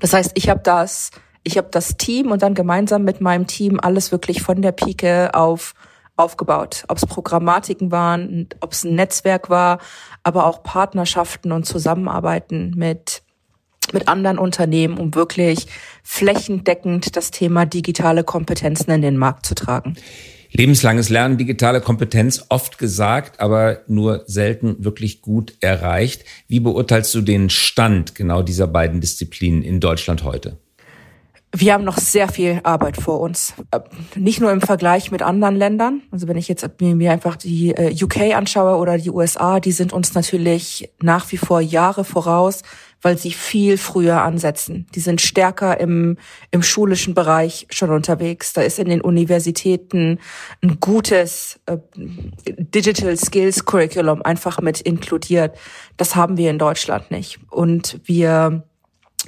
Das 0.00 0.12
heißt, 0.12 0.32
ich 0.34 0.48
habe 0.48 0.60
das, 0.62 1.10
ich 1.46 1.56
habe 1.56 1.68
das 1.70 1.96
Team 1.96 2.32
und 2.32 2.42
dann 2.42 2.54
gemeinsam 2.54 3.04
mit 3.04 3.20
meinem 3.20 3.46
Team 3.46 3.78
alles 3.80 4.10
wirklich 4.10 4.42
von 4.42 4.60
der 4.62 4.72
Pike 4.72 5.30
auf 5.32 5.74
aufgebaut. 6.16 6.84
Ob 6.88 6.96
es 6.96 7.06
Programmatiken 7.06 7.92
waren, 7.92 8.48
ob 8.60 8.72
es 8.72 8.84
ein 8.84 8.94
Netzwerk 8.94 9.50
war, 9.50 9.78
aber 10.22 10.46
auch 10.46 10.62
Partnerschaften 10.62 11.52
und 11.52 11.64
Zusammenarbeiten 11.64 12.72
mit 12.76 13.22
mit 13.92 14.08
anderen 14.08 14.38
Unternehmen, 14.38 14.98
um 14.98 15.14
wirklich 15.14 15.68
flächendeckend 16.02 17.14
das 17.14 17.30
Thema 17.30 17.66
digitale 17.66 18.24
Kompetenzen 18.24 18.90
in 18.90 19.00
den 19.02 19.16
Markt 19.16 19.46
zu 19.46 19.54
tragen. 19.54 19.94
Lebenslanges 20.50 21.08
Lernen, 21.08 21.38
digitale 21.38 21.80
Kompetenz, 21.80 22.46
oft 22.48 22.78
gesagt, 22.78 23.38
aber 23.38 23.82
nur 23.86 24.24
selten 24.26 24.82
wirklich 24.84 25.22
gut 25.22 25.54
erreicht. 25.60 26.24
Wie 26.48 26.58
beurteilst 26.58 27.14
du 27.14 27.20
den 27.20 27.48
Stand 27.48 28.16
genau 28.16 28.42
dieser 28.42 28.66
beiden 28.66 29.00
Disziplinen 29.00 29.62
in 29.62 29.78
Deutschland 29.78 30.24
heute? 30.24 30.58
Wir 31.54 31.72
haben 31.72 31.84
noch 31.84 31.98
sehr 31.98 32.28
viel 32.28 32.60
Arbeit 32.64 32.96
vor 32.96 33.20
uns. 33.20 33.54
Äh, 33.70 33.80
nicht 34.14 34.40
nur 34.40 34.52
im 34.52 34.60
Vergleich 34.60 35.10
mit 35.10 35.22
anderen 35.22 35.56
Ländern. 35.56 36.02
Also 36.10 36.28
wenn 36.28 36.36
ich 36.36 36.48
jetzt 36.48 36.68
mir 36.80 37.12
einfach 37.12 37.36
die 37.36 37.70
äh, 37.70 37.94
UK 38.02 38.34
anschaue 38.34 38.76
oder 38.76 38.98
die 38.98 39.10
USA, 39.10 39.60
die 39.60 39.72
sind 39.72 39.92
uns 39.92 40.14
natürlich 40.14 40.90
nach 41.00 41.30
wie 41.32 41.38
vor 41.38 41.60
Jahre 41.60 42.04
voraus 42.04 42.62
weil 43.02 43.18
sie 43.18 43.30
viel 43.30 43.78
früher 43.78 44.22
ansetzen. 44.22 44.88
Die 44.94 45.00
sind 45.00 45.20
stärker 45.20 45.78
im, 45.78 46.16
im 46.50 46.62
schulischen 46.62 47.14
Bereich 47.14 47.66
schon 47.70 47.90
unterwegs. 47.90 48.52
Da 48.52 48.62
ist 48.62 48.80
in 48.80 48.88
den 48.88 49.00
Universitäten 49.00 50.18
ein 50.60 50.80
gutes 50.80 51.60
äh, 51.66 51.78
Digital 51.94 53.16
Skills 53.16 53.64
Curriculum 53.64 54.22
einfach 54.22 54.60
mit 54.60 54.80
inkludiert. 54.80 55.56
Das 55.96 56.16
haben 56.16 56.36
wir 56.36 56.50
in 56.50 56.58
Deutschland 56.58 57.10
nicht. 57.10 57.38
Und 57.50 58.00
wir 58.04 58.64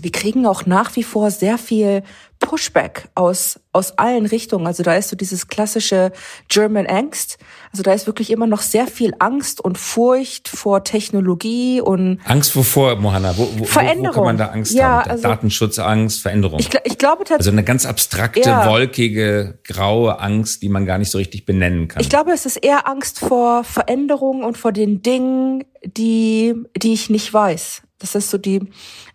wir 0.01 0.13
kriegen 0.13 0.47
auch 0.47 0.67
nach 0.67 0.97
wie 0.97 1.03
vor 1.03 1.31
sehr 1.31 1.59
viel 1.59 2.03
Pushback 2.41 3.09
aus, 3.15 3.59
aus 3.73 3.99
allen 3.99 4.27
Richtungen. 4.27 4.67
Also 4.67 4.83
da 4.83 4.95
ist 4.95 5.09
so 5.09 5.17
dieses 5.17 5.49
klassische 5.49 6.13
German 6.49 6.87
Angst. 6.87 7.39
Also 7.73 7.83
da 7.83 7.93
ist 7.93 8.07
wirklich 8.07 8.31
immer 8.31 8.47
noch 8.47 8.61
sehr 8.61 8.87
viel 8.87 9.13
Angst 9.19 9.61
und 9.61 9.77
Furcht 9.77 10.49
vor 10.49 10.85
Technologie 10.85 11.81
und 11.81 12.21
Angst 12.25 12.55
wovor, 12.55 12.97
Mohanna? 12.97 13.37
Wo, 13.37 13.49
wo, 13.57 13.65
Veränderung. 13.65 14.09
wo 14.09 14.13
kann 14.13 14.25
man 14.25 14.37
da 14.37 14.47
Angst 14.47 14.73
ja, 14.73 15.01
haben? 15.01 15.11
Also, 15.11 15.23
Datenschutzangst, 15.25 16.23
Veränderung. 16.23 16.61
Ich, 16.61 16.71
ich 16.85 16.99
glaube 16.99 17.25
tatsächlich. 17.25 17.39
Also 17.39 17.51
eine 17.51 17.65
ganz 17.65 17.87
abstrakte, 17.87 18.49
ja. 18.49 18.71
wolkige, 18.71 19.59
graue 19.65 20.21
Angst, 20.21 20.63
die 20.63 20.69
man 20.69 20.87
gar 20.87 20.99
nicht 20.99 21.11
so 21.11 21.19
richtig 21.19 21.45
benennen 21.45 21.89
kann. 21.89 22.01
Ich 22.01 22.09
glaube, 22.09 22.31
es 22.31 22.47
ist 22.47 22.57
eher 22.57 22.87
Angst 22.87 23.19
vor 23.19 23.65
Veränderung 23.65 24.45
und 24.45 24.57
vor 24.57 24.73
den 24.73 25.03
Dingen, 25.03 25.65
die, 25.85 26.55
die 26.77 26.93
ich 26.93 27.11
nicht 27.11 27.33
weiß. 27.35 27.83
Das 27.99 28.15
ist 28.15 28.31
so 28.31 28.39
die, 28.39 28.61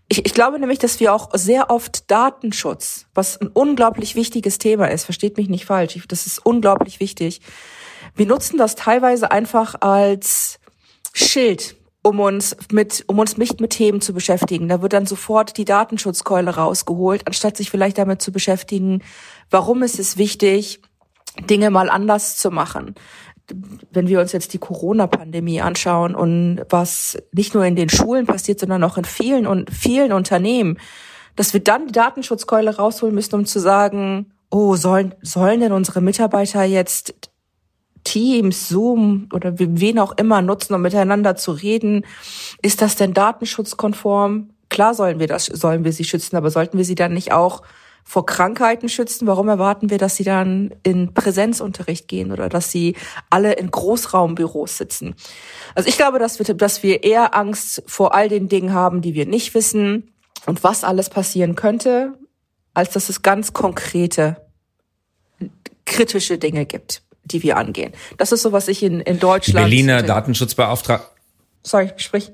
ich, 0.09 0.25
ich 0.25 0.33
glaube 0.33 0.59
nämlich, 0.59 0.79
dass 0.79 0.99
wir 0.99 1.13
auch 1.13 1.29
sehr 1.33 1.69
oft 1.69 2.09
Datenschutz, 2.11 3.05
was 3.13 3.39
ein 3.39 3.47
unglaublich 3.47 4.15
wichtiges 4.15 4.57
Thema 4.57 4.91
ist, 4.91 5.05
versteht 5.05 5.37
mich 5.37 5.49
nicht 5.49 5.65
falsch, 5.65 5.97
das 6.07 6.25
ist 6.25 6.45
unglaublich 6.45 6.99
wichtig. 6.99 7.41
Wir 8.15 8.25
nutzen 8.25 8.57
das 8.57 8.75
teilweise 8.75 9.31
einfach 9.31 9.75
als 9.81 10.59
Schild, 11.13 11.75
um 12.03 12.19
uns 12.19 12.55
mit, 12.71 13.05
um 13.07 13.17
uns 13.17 13.37
nicht 13.37 13.61
mit 13.61 13.71
Themen 13.71 14.01
zu 14.01 14.13
beschäftigen. 14.13 14.67
Da 14.67 14.81
wird 14.81 14.93
dann 14.93 15.05
sofort 15.05 15.57
die 15.57 15.65
Datenschutzkeule 15.65 16.51
rausgeholt, 16.51 17.25
anstatt 17.25 17.57
sich 17.57 17.71
vielleicht 17.71 17.97
damit 17.97 18.21
zu 18.21 18.31
beschäftigen, 18.31 19.01
warum 19.49 19.83
ist 19.83 19.99
es 19.99 20.17
wichtig, 20.17 20.81
Dinge 21.49 21.71
mal 21.71 21.89
anders 21.89 22.37
zu 22.37 22.51
machen 22.51 22.93
wenn 23.91 24.07
wir 24.07 24.19
uns 24.19 24.31
jetzt 24.31 24.53
die 24.53 24.57
Corona-Pandemie 24.57 25.61
anschauen 25.61 26.15
und 26.15 26.61
was 26.69 27.17
nicht 27.33 27.53
nur 27.53 27.65
in 27.65 27.75
den 27.75 27.89
Schulen 27.89 28.25
passiert, 28.25 28.59
sondern 28.59 28.83
auch 28.83 28.97
in 28.97 29.05
vielen 29.05 29.45
und 29.45 29.69
vielen 29.69 30.13
Unternehmen, 30.13 30.77
dass 31.35 31.53
wir 31.53 31.61
dann 31.61 31.87
die 31.87 31.91
Datenschutzkeule 31.91 32.75
rausholen 32.75 33.13
müssen, 33.13 33.35
um 33.35 33.45
zu 33.45 33.59
sagen, 33.59 34.31
oh, 34.49 34.75
sollen, 34.75 35.15
sollen 35.21 35.59
denn 35.59 35.71
unsere 35.71 35.99
Mitarbeiter 35.99 36.63
jetzt 36.63 37.15
Teams, 38.03 38.69
Zoom 38.69 39.29
oder 39.33 39.53
wen 39.57 39.99
auch 39.99 40.15
immer 40.17 40.41
nutzen, 40.41 40.73
um 40.73 40.81
miteinander 40.81 41.35
zu 41.35 41.51
reden? 41.51 42.05
Ist 42.61 42.81
das 42.81 42.95
denn 42.95 43.13
datenschutzkonform? 43.13 44.51
Klar 44.69 44.93
sollen 44.93 45.19
wir 45.19 45.27
das, 45.27 45.45
sollen 45.45 45.83
wir 45.83 45.93
sie 45.93 46.03
schützen, 46.03 46.35
aber 46.35 46.49
sollten 46.49 46.77
wir 46.77 46.85
sie 46.85 46.95
dann 46.95 47.13
nicht 47.13 47.31
auch 47.31 47.61
vor 48.03 48.25
Krankheiten 48.25 48.89
schützen? 48.89 49.27
Warum 49.27 49.47
erwarten 49.47 49.89
wir, 49.89 49.97
dass 49.97 50.15
sie 50.15 50.23
dann 50.23 50.73
in 50.83 51.13
Präsenzunterricht 51.13 52.07
gehen 52.07 52.31
oder 52.31 52.49
dass 52.49 52.71
sie 52.71 52.95
alle 53.29 53.53
in 53.53 53.71
Großraumbüros 53.71 54.77
sitzen? 54.77 55.15
Also 55.75 55.89
ich 55.89 55.97
glaube, 55.97 56.19
dass 56.19 56.39
wir, 56.39 56.53
dass 56.53 56.83
wir 56.83 57.03
eher 57.03 57.35
Angst 57.35 57.83
vor 57.87 58.13
all 58.13 58.29
den 58.29 58.49
Dingen 58.49 58.73
haben, 58.73 59.01
die 59.01 59.13
wir 59.13 59.25
nicht 59.25 59.53
wissen 59.53 60.13
und 60.45 60.63
was 60.63 60.83
alles 60.83 61.09
passieren 61.09 61.55
könnte, 61.55 62.13
als 62.73 62.91
dass 62.91 63.09
es 63.09 63.21
ganz 63.21 63.53
konkrete, 63.53 64.37
kritische 65.85 66.37
Dinge 66.37 66.65
gibt, 66.65 67.03
die 67.23 67.43
wir 67.43 67.57
angehen. 67.57 67.93
Das 68.17 68.31
ist 68.31 68.41
so, 68.41 68.51
was 68.51 68.67
ich 68.67 68.83
in, 68.83 68.99
in 68.99 69.19
Deutschland. 69.19 69.65
Berliner 69.65 70.03
Datenschutzbeauftragter. 70.03 71.09
Sorry, 71.63 71.91
sprich. 71.97 72.31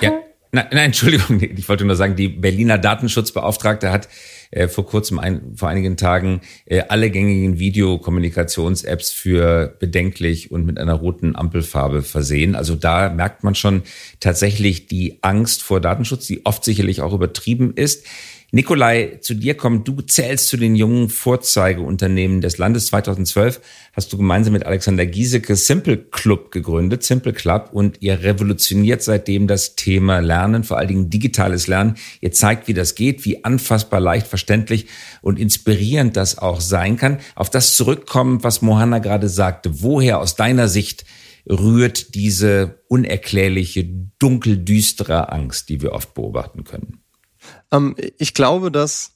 Ja. 0.00 0.12
Nein, 0.54 0.66
nein, 0.70 0.84
Entschuldigung, 0.86 1.40
ich 1.40 1.68
wollte 1.68 1.84
nur 1.84 1.96
sagen, 1.96 2.14
die 2.14 2.28
Berliner 2.28 2.78
Datenschutzbeauftragte 2.78 3.90
hat 3.90 4.08
äh, 4.52 4.68
vor 4.68 4.86
kurzem, 4.86 5.18
ein, 5.18 5.56
vor 5.56 5.68
einigen 5.68 5.96
Tagen, 5.96 6.42
äh, 6.64 6.82
alle 6.88 7.10
gängigen 7.10 7.58
Videokommunikations-Apps 7.58 9.10
für 9.10 9.76
bedenklich 9.80 10.52
und 10.52 10.64
mit 10.64 10.78
einer 10.78 10.94
roten 10.94 11.34
Ampelfarbe 11.34 12.02
versehen. 12.02 12.54
Also 12.54 12.76
da 12.76 13.08
merkt 13.08 13.42
man 13.42 13.56
schon 13.56 13.82
tatsächlich 14.20 14.86
die 14.86 15.18
Angst 15.22 15.64
vor 15.64 15.80
Datenschutz, 15.80 16.28
die 16.28 16.46
oft 16.46 16.64
sicherlich 16.64 17.00
auch 17.00 17.12
übertrieben 17.12 17.72
ist. 17.74 18.06
Nikolai, 18.54 19.18
zu 19.20 19.34
dir 19.34 19.56
kommt, 19.56 19.88
du 19.88 20.00
zählst 20.00 20.46
zu 20.46 20.56
den 20.56 20.76
jungen 20.76 21.08
Vorzeigeunternehmen 21.08 22.40
des 22.40 22.56
Landes. 22.56 22.86
2012 22.86 23.60
hast 23.92 24.12
du 24.12 24.16
gemeinsam 24.16 24.52
mit 24.52 24.64
Alexander 24.64 25.06
Giesecke 25.06 25.56
Simple 25.56 25.96
Club 25.96 26.52
gegründet, 26.52 27.02
Simple 27.02 27.32
Club, 27.32 27.70
und 27.72 28.00
ihr 28.00 28.22
revolutioniert 28.22 29.02
seitdem 29.02 29.48
das 29.48 29.74
Thema 29.74 30.20
Lernen, 30.20 30.62
vor 30.62 30.78
allen 30.78 30.86
Dingen 30.86 31.10
digitales 31.10 31.66
Lernen. 31.66 31.96
Ihr 32.20 32.30
zeigt, 32.30 32.68
wie 32.68 32.74
das 32.74 32.94
geht, 32.94 33.24
wie 33.24 33.44
anfassbar 33.44 33.98
leicht 33.98 34.28
verständlich 34.28 34.86
und 35.20 35.40
inspirierend 35.40 36.16
das 36.16 36.38
auch 36.38 36.60
sein 36.60 36.96
kann. 36.96 37.18
Auf 37.34 37.50
das 37.50 37.74
zurückkommen, 37.74 38.44
was 38.44 38.62
Mohanna 38.62 39.00
gerade 39.00 39.28
sagte. 39.28 39.82
Woher 39.82 40.20
aus 40.20 40.36
deiner 40.36 40.68
Sicht 40.68 41.04
rührt 41.50 42.14
diese 42.14 42.84
unerklärliche, 42.86 43.84
dunkeldüstere 44.20 45.32
Angst, 45.32 45.70
die 45.70 45.82
wir 45.82 45.90
oft 45.90 46.14
beobachten 46.14 46.62
können? 46.62 47.03
Ähm, 47.72 47.96
ich 48.18 48.34
glaube, 48.34 48.70
dass 48.70 49.14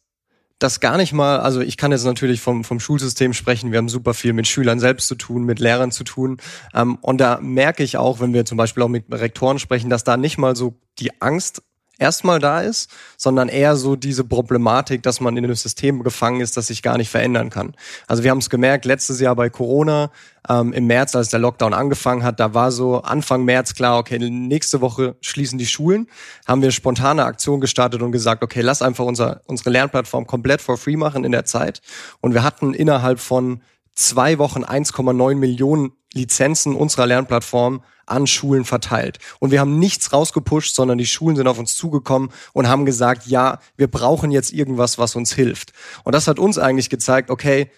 das 0.59 0.81
gar 0.81 0.97
nicht 0.97 1.13
mal, 1.13 1.39
also 1.39 1.61
ich 1.61 1.77
kann 1.77 1.93
jetzt 1.93 2.05
natürlich 2.05 2.41
vom, 2.41 2.65
vom 2.65 2.81
Schulsystem 2.81 3.33
sprechen, 3.33 3.71
wir 3.71 3.79
haben 3.79 3.89
super 3.89 4.13
viel 4.13 4.33
mit 4.33 4.49
Schülern 4.49 4.81
selbst 4.81 5.07
zu 5.07 5.15
tun, 5.15 5.45
mit 5.45 5.61
Lehrern 5.61 5.93
zu 5.93 6.03
tun. 6.05 6.39
Ähm, 6.75 6.97
und 6.97 7.19
da 7.19 7.39
merke 7.41 7.85
ich 7.85 7.97
auch, 7.97 8.21
wenn 8.21 8.35
wir 8.35 8.45
zum 8.45 8.59
Beispiel 8.59 8.83
auch 8.83 8.89
mit 8.89 9.05
Rektoren 9.11 9.59
sprechen, 9.59 9.91
dass 9.91 10.05
da 10.05 10.17
nicht 10.17 10.39
mal 10.39 10.57
so 10.57 10.75
die 10.99 11.21
Angst 11.23 11.63
erstmal 11.99 12.38
da 12.38 12.61
ist, 12.61 12.90
sondern 13.17 13.49
eher 13.49 13.76
so 13.76 13.97
diese 13.97 14.25
Problematik, 14.25 15.02
dass 15.02 15.21
man 15.21 15.37
in 15.37 15.45
einem 15.45 15.55
System 15.55 16.02
gefangen 16.02 16.40
ist, 16.40 16.57
das 16.57 16.69
sich 16.69 16.83
gar 16.83 16.97
nicht 16.97 17.11
verändern 17.11 17.50
kann. 17.50 17.75
Also 18.07 18.23
wir 18.23 18.31
haben 18.31 18.38
es 18.38 18.50
gemerkt, 18.50 18.85
letztes 18.85 19.21
Jahr 19.21 19.37
bei 19.37 19.50
Corona, 19.50 20.11
ähm, 20.49 20.73
im 20.73 20.87
März, 20.87 21.14
als 21.14 21.28
der 21.28 21.40
Lockdown 21.40 21.75
angefangen 21.75 22.23
hat, 22.23 22.40
da 22.40 22.55
war 22.55 22.73
so 22.73 23.02
Anfang 23.02 23.45
März 23.45 23.75
klar, 23.75 23.99
okay, 23.99 24.19
nächste 24.19 24.81
Woche 24.81 25.17
schließen 25.21 25.59
die 25.59 25.67
Schulen, 25.67 26.09
haben 26.47 26.62
wir 26.62 26.71
spontane 26.71 27.25
Aktion 27.25 27.61
gestartet 27.61 28.02
und 28.02 28.12
gesagt, 28.12 28.43
okay, 28.43 28.61
lass 28.61 28.81
einfach 28.81 29.05
unser, 29.05 29.43
unsere 29.47 29.71
Lernplattform 29.71 30.26
komplett 30.26 30.62
for 30.62 30.78
free 30.78 30.97
machen 30.97 31.25
in 31.25 31.33
der 31.33 31.45
Zeit. 31.45 31.83
Und 32.21 32.35
wir 32.35 32.43
hatten 32.43 32.73
innerhalb 32.73 33.21
von 33.21 33.61
zwei 33.99 34.38
Wochen 34.38 34.64
1,9 34.64 35.35
Millionen 35.35 35.93
Lizenzen 36.14 36.75
unserer 36.75 37.07
Lernplattform 37.07 37.83
an 38.07 38.26
Schulen 38.26 38.64
verteilt. 38.64 39.19
Und 39.38 39.50
wir 39.50 39.61
haben 39.61 39.78
nichts 39.78 40.12
rausgepusht, 40.12 40.75
sondern 40.75 40.99
die 40.99 41.07
Schulen 41.07 41.37
sind 41.37 41.47
auf 41.47 41.59
uns 41.59 41.75
zugekommen 41.75 42.31
und 42.55 42.69
haben 42.69 42.87
gesagt, 42.87 43.26
ja, 43.26 43.59
wir 43.76 43.88
brauchen 43.88 44.31
jetzt 44.31 44.52
irgendwas, 44.52 44.99
was 44.99 45.14
uns 45.14 45.35
hilft. 45.35 45.73
Und 46.05 46.14
das 46.14 46.26
hat 46.26 46.38
uns 46.38 46.59
eigentlich 46.59 46.88
gezeigt, 46.88 47.31
okay, 47.31 47.71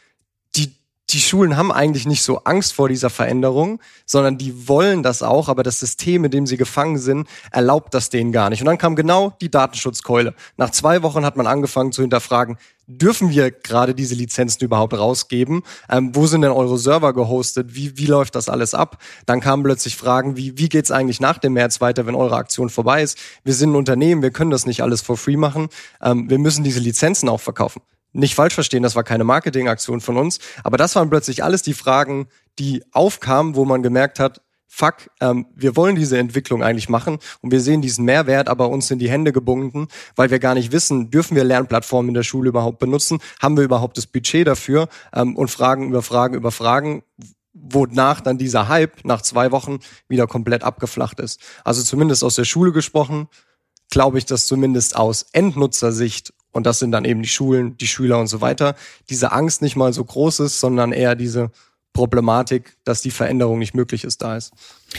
die, 0.54 0.76
die 1.08 1.20
Schulen 1.20 1.56
haben 1.56 1.72
eigentlich 1.72 2.06
nicht 2.06 2.22
so 2.22 2.44
Angst 2.44 2.74
vor 2.74 2.88
dieser 2.88 3.10
Veränderung, 3.10 3.80
sondern 4.06 4.38
die 4.38 4.68
wollen 4.68 5.02
das 5.02 5.22
auch, 5.22 5.48
aber 5.48 5.64
das 5.64 5.80
System, 5.80 6.24
in 6.24 6.30
dem 6.30 6.46
sie 6.46 6.56
gefangen 6.56 6.98
sind, 6.98 7.26
erlaubt 7.50 7.92
das 7.94 8.10
denen 8.10 8.30
gar 8.30 8.50
nicht. 8.50 8.60
Und 8.60 8.66
dann 8.66 8.78
kam 8.78 8.94
genau 8.94 9.32
die 9.40 9.50
Datenschutzkeule. 9.50 10.34
Nach 10.56 10.70
zwei 10.70 11.02
Wochen 11.02 11.24
hat 11.24 11.36
man 11.36 11.48
angefangen 11.48 11.90
zu 11.90 12.02
hinterfragen, 12.02 12.56
dürfen 12.99 13.30
wir 13.30 13.50
gerade 13.50 13.94
diese 13.94 14.14
Lizenzen 14.14 14.64
überhaupt 14.64 14.94
rausgeben? 14.94 15.62
Ähm, 15.88 16.14
wo 16.14 16.26
sind 16.26 16.42
denn 16.42 16.50
eure 16.50 16.78
Server 16.78 17.12
gehostet? 17.12 17.75
Wie, 17.75 17.97
wie 17.97 18.06
läuft 18.06 18.35
das 18.35 18.49
alles 18.49 18.75
ab? 18.75 19.02
Dann 19.26 19.40
kamen 19.40 19.62
plötzlich 19.62 19.97
Fragen 19.97 20.37
wie, 20.37 20.59
wie 20.59 20.68
geht's 20.68 20.90
eigentlich 20.90 21.20
nach 21.20 21.38
dem 21.38 21.54
März 21.54 21.80
weiter, 21.80 22.06
wenn 22.06 22.14
eure 22.14 22.37
Aktion 22.37 22.70
vorbei 22.70 23.02
ist? 23.02 23.18
Wir 23.44 23.54
sind 23.54 23.73
ein 23.73 23.76
Unternehmen, 23.76 24.23
wir 24.23 24.30
können 24.30 24.50
das 24.50 24.66
nicht 24.66 24.82
alles 24.82 25.00
for 25.00 25.16
free 25.16 25.37
machen. 25.37 25.68
Ähm, 26.02 26.28
wir 26.28 26.38
müssen 26.38 26.64
diese 26.64 26.80
Lizenzen 26.80 27.28
auch 27.28 27.40
verkaufen. 27.40 27.82
Nicht 28.12 28.35
falsch 28.35 28.54
verstehen, 28.54 28.82
das 28.82 28.97
war 28.97 29.04
keine 29.04 29.23
Marketingaktion 29.23 30.00
von 30.00 30.16
uns, 30.16 30.40
aber 30.64 30.76
das 30.76 30.97
waren 30.97 31.11
plötzlich 31.11 31.44
alles 31.44 31.62
die 31.62 31.75
Fragen, 31.75 32.26
die 32.59 32.82
aufkamen, 32.90 33.54
wo 33.54 33.64
man 33.64 33.85
gemerkt 33.85 34.18
hat, 34.18 34.40
fuck, 34.72 35.10
ähm, 35.20 35.46
wir 35.54 35.74
wollen 35.76 35.96
diese 35.96 36.16
Entwicklung 36.16 36.62
eigentlich 36.62 36.88
machen 36.88 37.18
und 37.42 37.50
wir 37.50 37.60
sehen 37.60 37.82
diesen 37.82 38.04
Mehrwert, 38.04 38.48
aber 38.48 38.68
uns 38.70 38.86
sind 38.86 39.00
die 39.00 39.10
Hände 39.10 39.32
gebunden, 39.32 39.88
weil 40.14 40.30
wir 40.30 40.38
gar 40.38 40.54
nicht 40.54 40.70
wissen, 40.70 41.10
dürfen 41.10 41.34
wir 41.34 41.42
Lernplattformen 41.42 42.08
in 42.10 42.14
der 42.14 42.22
Schule 42.22 42.48
überhaupt 42.48 42.78
benutzen, 42.78 43.18
haben 43.42 43.56
wir 43.56 43.64
überhaupt 43.64 43.98
das 43.98 44.06
Budget 44.06 44.46
dafür 44.46 44.88
ähm, 45.12 45.36
und 45.36 45.50
Fragen 45.50 45.88
über 45.88 46.02
Fragen 46.02 46.36
über 46.36 46.52
Fragen, 46.52 47.02
wonach 47.52 48.20
dann 48.20 48.38
dieser 48.38 48.68
Hype 48.68 49.04
nach 49.04 49.22
zwei 49.22 49.50
Wochen 49.50 49.80
wieder 50.08 50.28
komplett 50.28 50.62
abgeflacht 50.62 51.18
ist. 51.18 51.40
Also 51.64 51.82
zumindest 51.82 52.22
aus 52.22 52.36
der 52.36 52.44
Schule 52.44 52.70
gesprochen, 52.70 53.28
glaube 53.90 54.18
ich, 54.18 54.24
dass 54.24 54.46
zumindest 54.46 54.94
aus 54.94 55.26
Endnutzersicht 55.32 56.32
und 56.52 56.64
das 56.64 56.78
sind 56.78 56.92
dann 56.92 57.04
eben 57.04 57.22
die 57.22 57.28
Schulen, 57.28 57.76
die 57.76 57.88
Schüler 57.88 58.18
und 58.18 58.28
so 58.28 58.40
weiter, 58.40 58.76
diese 59.08 59.32
Angst 59.32 59.62
nicht 59.62 59.76
mal 59.76 59.92
so 59.92 60.04
groß 60.04 60.40
ist, 60.40 60.60
sondern 60.60 60.92
eher 60.92 61.16
diese 61.16 61.50
Problematik, 61.92 62.76
dass 62.85 63.02
die 63.02 63.11
Veränderung 63.11 63.59
nicht 63.59 63.75
möglich 63.75 64.04
ist, 64.04 64.23
da 64.23 64.37
ist. 64.37 64.52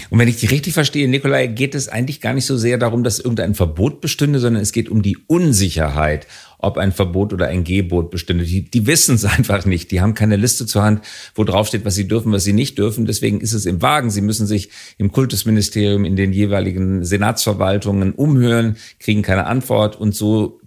Und 0.09 0.19
wenn 0.19 0.27
ich 0.27 0.39
dich 0.39 0.51
richtig 0.51 0.73
verstehe, 0.73 1.07
Nikolai, 1.07 1.47
geht 1.47 1.73
es 1.73 1.87
eigentlich 1.87 2.21
gar 2.21 2.33
nicht 2.33 2.45
so 2.45 2.57
sehr 2.57 2.77
darum, 2.77 3.03
dass 3.03 3.19
irgendein 3.19 3.55
Verbot 3.55 4.01
bestünde, 4.01 4.39
sondern 4.39 4.61
es 4.61 4.71
geht 4.71 4.89
um 4.89 5.01
die 5.01 5.17
Unsicherheit, 5.27 6.27
ob 6.59 6.77
ein 6.77 6.91
Verbot 6.91 7.33
oder 7.33 7.47
ein 7.47 7.63
Gebot 7.63 8.11
bestünde. 8.11 8.43
Die, 8.43 8.69
die 8.69 8.87
wissen 8.87 9.15
es 9.15 9.25
einfach 9.37 9.65
nicht. 9.65 9.91
Die 9.91 10.01
haben 10.01 10.13
keine 10.13 10.35
Liste 10.35 10.65
zur 10.65 10.83
Hand, 10.83 11.01
wo 11.33 11.43
drauf 11.43 11.67
steht, 11.67 11.85
was 11.85 11.95
sie 11.95 12.07
dürfen, 12.07 12.31
was 12.31 12.43
sie 12.43 12.53
nicht 12.53 12.77
dürfen. 12.77 13.05
Deswegen 13.05 13.39
ist 13.39 13.53
es 13.53 13.65
im 13.65 13.81
Wagen. 13.81 14.11
Sie 14.11 14.21
müssen 14.21 14.45
sich 14.45 14.69
im 14.97 15.11
Kultusministerium, 15.11 16.03
in 16.05 16.15
den 16.15 16.33
jeweiligen 16.33 17.05
Senatsverwaltungen 17.05 18.11
umhören, 18.13 18.77
kriegen 18.99 19.21
keine 19.21 19.47
Antwort 19.47 19.99
und 19.99 20.13
so 20.13 20.59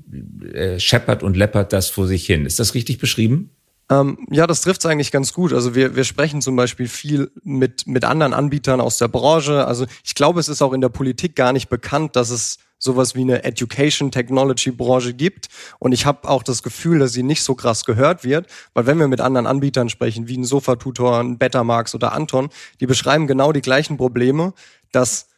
äh, 0.53 0.79
scheppert 0.79 1.23
und 1.23 1.37
läppert 1.37 1.73
das 1.73 1.91
vor 1.91 2.07
sich 2.07 2.25
hin. 2.25 2.47
Ist 2.47 2.61
das 2.61 2.75
richtig 2.75 2.99
beschrieben? 2.99 3.51
Ähm, 3.91 4.27
ja, 4.31 4.47
das 4.47 4.63
trifft 4.63 4.81
es 4.81 4.87
eigentlich 4.87 5.13
ganz 5.13 5.33
gut. 5.33 5.53
Also 5.53 5.75
wir, 5.75 5.95
wir 5.95 6.05
sprechen 6.05 6.41
zum 6.41 6.57
Beispiel 6.57 6.89
viel 6.89 7.31
mit, 7.43 7.87
mit 7.87 8.05
anderen 8.05 8.33
Anbietern 8.33 8.81
aus 8.81 8.99
der 8.99 9.09
Branche. 9.09 9.67
Also 9.67 9.87
ich 10.03 10.15
glaube, 10.15 10.41
es 10.41 10.49
ist 10.49 10.63
auch 10.63 10.73
in 10.73 10.81
der 10.81 10.89
Politik 10.89 11.37
gar 11.37 11.53
nicht 11.53 11.69
bekannt, 11.69 12.17
dass 12.17 12.31
es 12.31 12.59
sowas 12.79 13.15
wie 13.15 13.23
eine 13.23 13.45
Education 13.45 14.11
Technology 14.11 14.71
Branche 14.71 15.15
gibt. 15.15 15.49
Und 15.79 15.93
ich 15.93 16.07
habe 16.07 16.29
auch 16.29 16.43
das 16.43 16.63
Gefühl, 16.63 16.99
dass 16.99 17.13
sie 17.13 17.23
nicht 17.23 17.43
so 17.43 17.55
krass 17.55 17.85
gehört 17.85 18.25
wird, 18.25 18.47
weil 18.75 18.87
wenn 18.87 18.99
wir 18.99 19.09
mit 19.09 19.21
anderen 19.21 19.47
Anbietern 19.47 19.89
sprechen, 19.89 20.29
wie 20.29 20.37
ein 20.37 20.45
Sofa-Tutor, 20.45 21.21
ein 21.21 21.39
Betamax 21.39 21.95
oder 21.95 22.13
Anton, 22.13 22.51
die 22.81 22.87
beschreiben 22.87 23.27
genau 23.27 23.53
die 23.53 23.63
gleichen 23.63 23.97
Probleme, 23.97 24.53
dass 24.93 25.29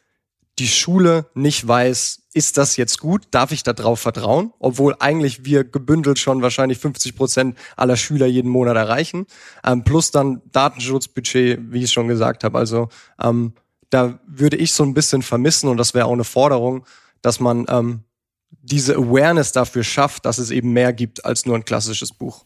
die 0.59 0.67
Schule 0.67 1.27
nicht 1.35 1.67
weiß, 1.67 2.23
ist 2.33 2.57
das 2.57 2.77
jetzt 2.77 2.99
gut? 2.99 3.27
Darf 3.31 3.51
ich 3.51 3.63
darauf 3.63 3.99
vertrauen? 3.99 4.53
Obwohl 4.59 4.95
eigentlich 4.99 5.45
wir 5.45 5.63
gebündelt 5.63 6.19
schon 6.19 6.41
wahrscheinlich 6.41 6.77
50 6.79 7.15
Prozent 7.15 7.57
aller 7.75 7.95
Schüler 7.95 8.25
jeden 8.25 8.49
Monat 8.49 8.75
erreichen. 8.75 9.25
Ähm, 9.63 9.83
plus 9.83 10.11
dann 10.11 10.41
Datenschutzbudget, 10.51 11.59
wie 11.71 11.83
ich 11.83 11.91
schon 11.91 12.07
gesagt 12.07 12.43
habe. 12.43 12.57
Also 12.57 12.89
ähm, 13.21 13.53
da 13.89 14.19
würde 14.27 14.57
ich 14.57 14.71
so 14.73 14.83
ein 14.83 14.93
bisschen 14.93 15.21
vermissen 15.21 15.69
und 15.69 15.77
das 15.77 15.93
wäre 15.93 16.05
auch 16.05 16.13
eine 16.13 16.23
Forderung, 16.23 16.85
dass 17.21 17.39
man 17.39 17.65
ähm, 17.69 18.01
diese 18.49 18.95
Awareness 18.95 19.51
dafür 19.51 19.83
schafft, 19.83 20.25
dass 20.25 20.37
es 20.37 20.51
eben 20.51 20.73
mehr 20.73 20.93
gibt 20.93 21.25
als 21.25 21.45
nur 21.45 21.55
ein 21.55 21.65
klassisches 21.65 22.11
Buch. 22.11 22.45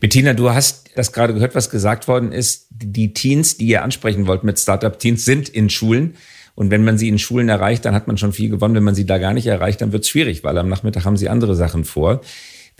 Bettina, 0.00 0.34
du 0.34 0.50
hast 0.50 0.90
das 0.94 1.12
gerade 1.12 1.34
gehört, 1.34 1.54
was 1.54 1.70
gesagt 1.70 2.08
worden 2.08 2.32
ist. 2.32 2.66
Die 2.70 3.12
Teens, 3.12 3.56
die 3.56 3.66
ihr 3.66 3.82
ansprechen 3.82 4.26
wollt 4.26 4.44
mit 4.44 4.58
Startup-Teens, 4.58 5.24
sind 5.24 5.48
in 5.48 5.70
Schulen. 5.70 6.16
Und 6.58 6.72
wenn 6.72 6.82
man 6.82 6.98
sie 6.98 7.06
in 7.06 7.20
Schulen 7.20 7.48
erreicht, 7.48 7.84
dann 7.84 7.94
hat 7.94 8.08
man 8.08 8.18
schon 8.18 8.32
viel 8.32 8.48
gewonnen. 8.48 8.74
Wenn 8.74 8.82
man 8.82 8.96
sie 8.96 9.06
da 9.06 9.18
gar 9.18 9.32
nicht 9.32 9.46
erreicht, 9.46 9.80
dann 9.80 9.92
wird 9.92 10.02
es 10.02 10.08
schwierig, 10.08 10.42
weil 10.42 10.58
am 10.58 10.68
Nachmittag 10.68 11.04
haben 11.04 11.16
sie 11.16 11.28
andere 11.28 11.54
Sachen 11.54 11.84
vor. 11.84 12.20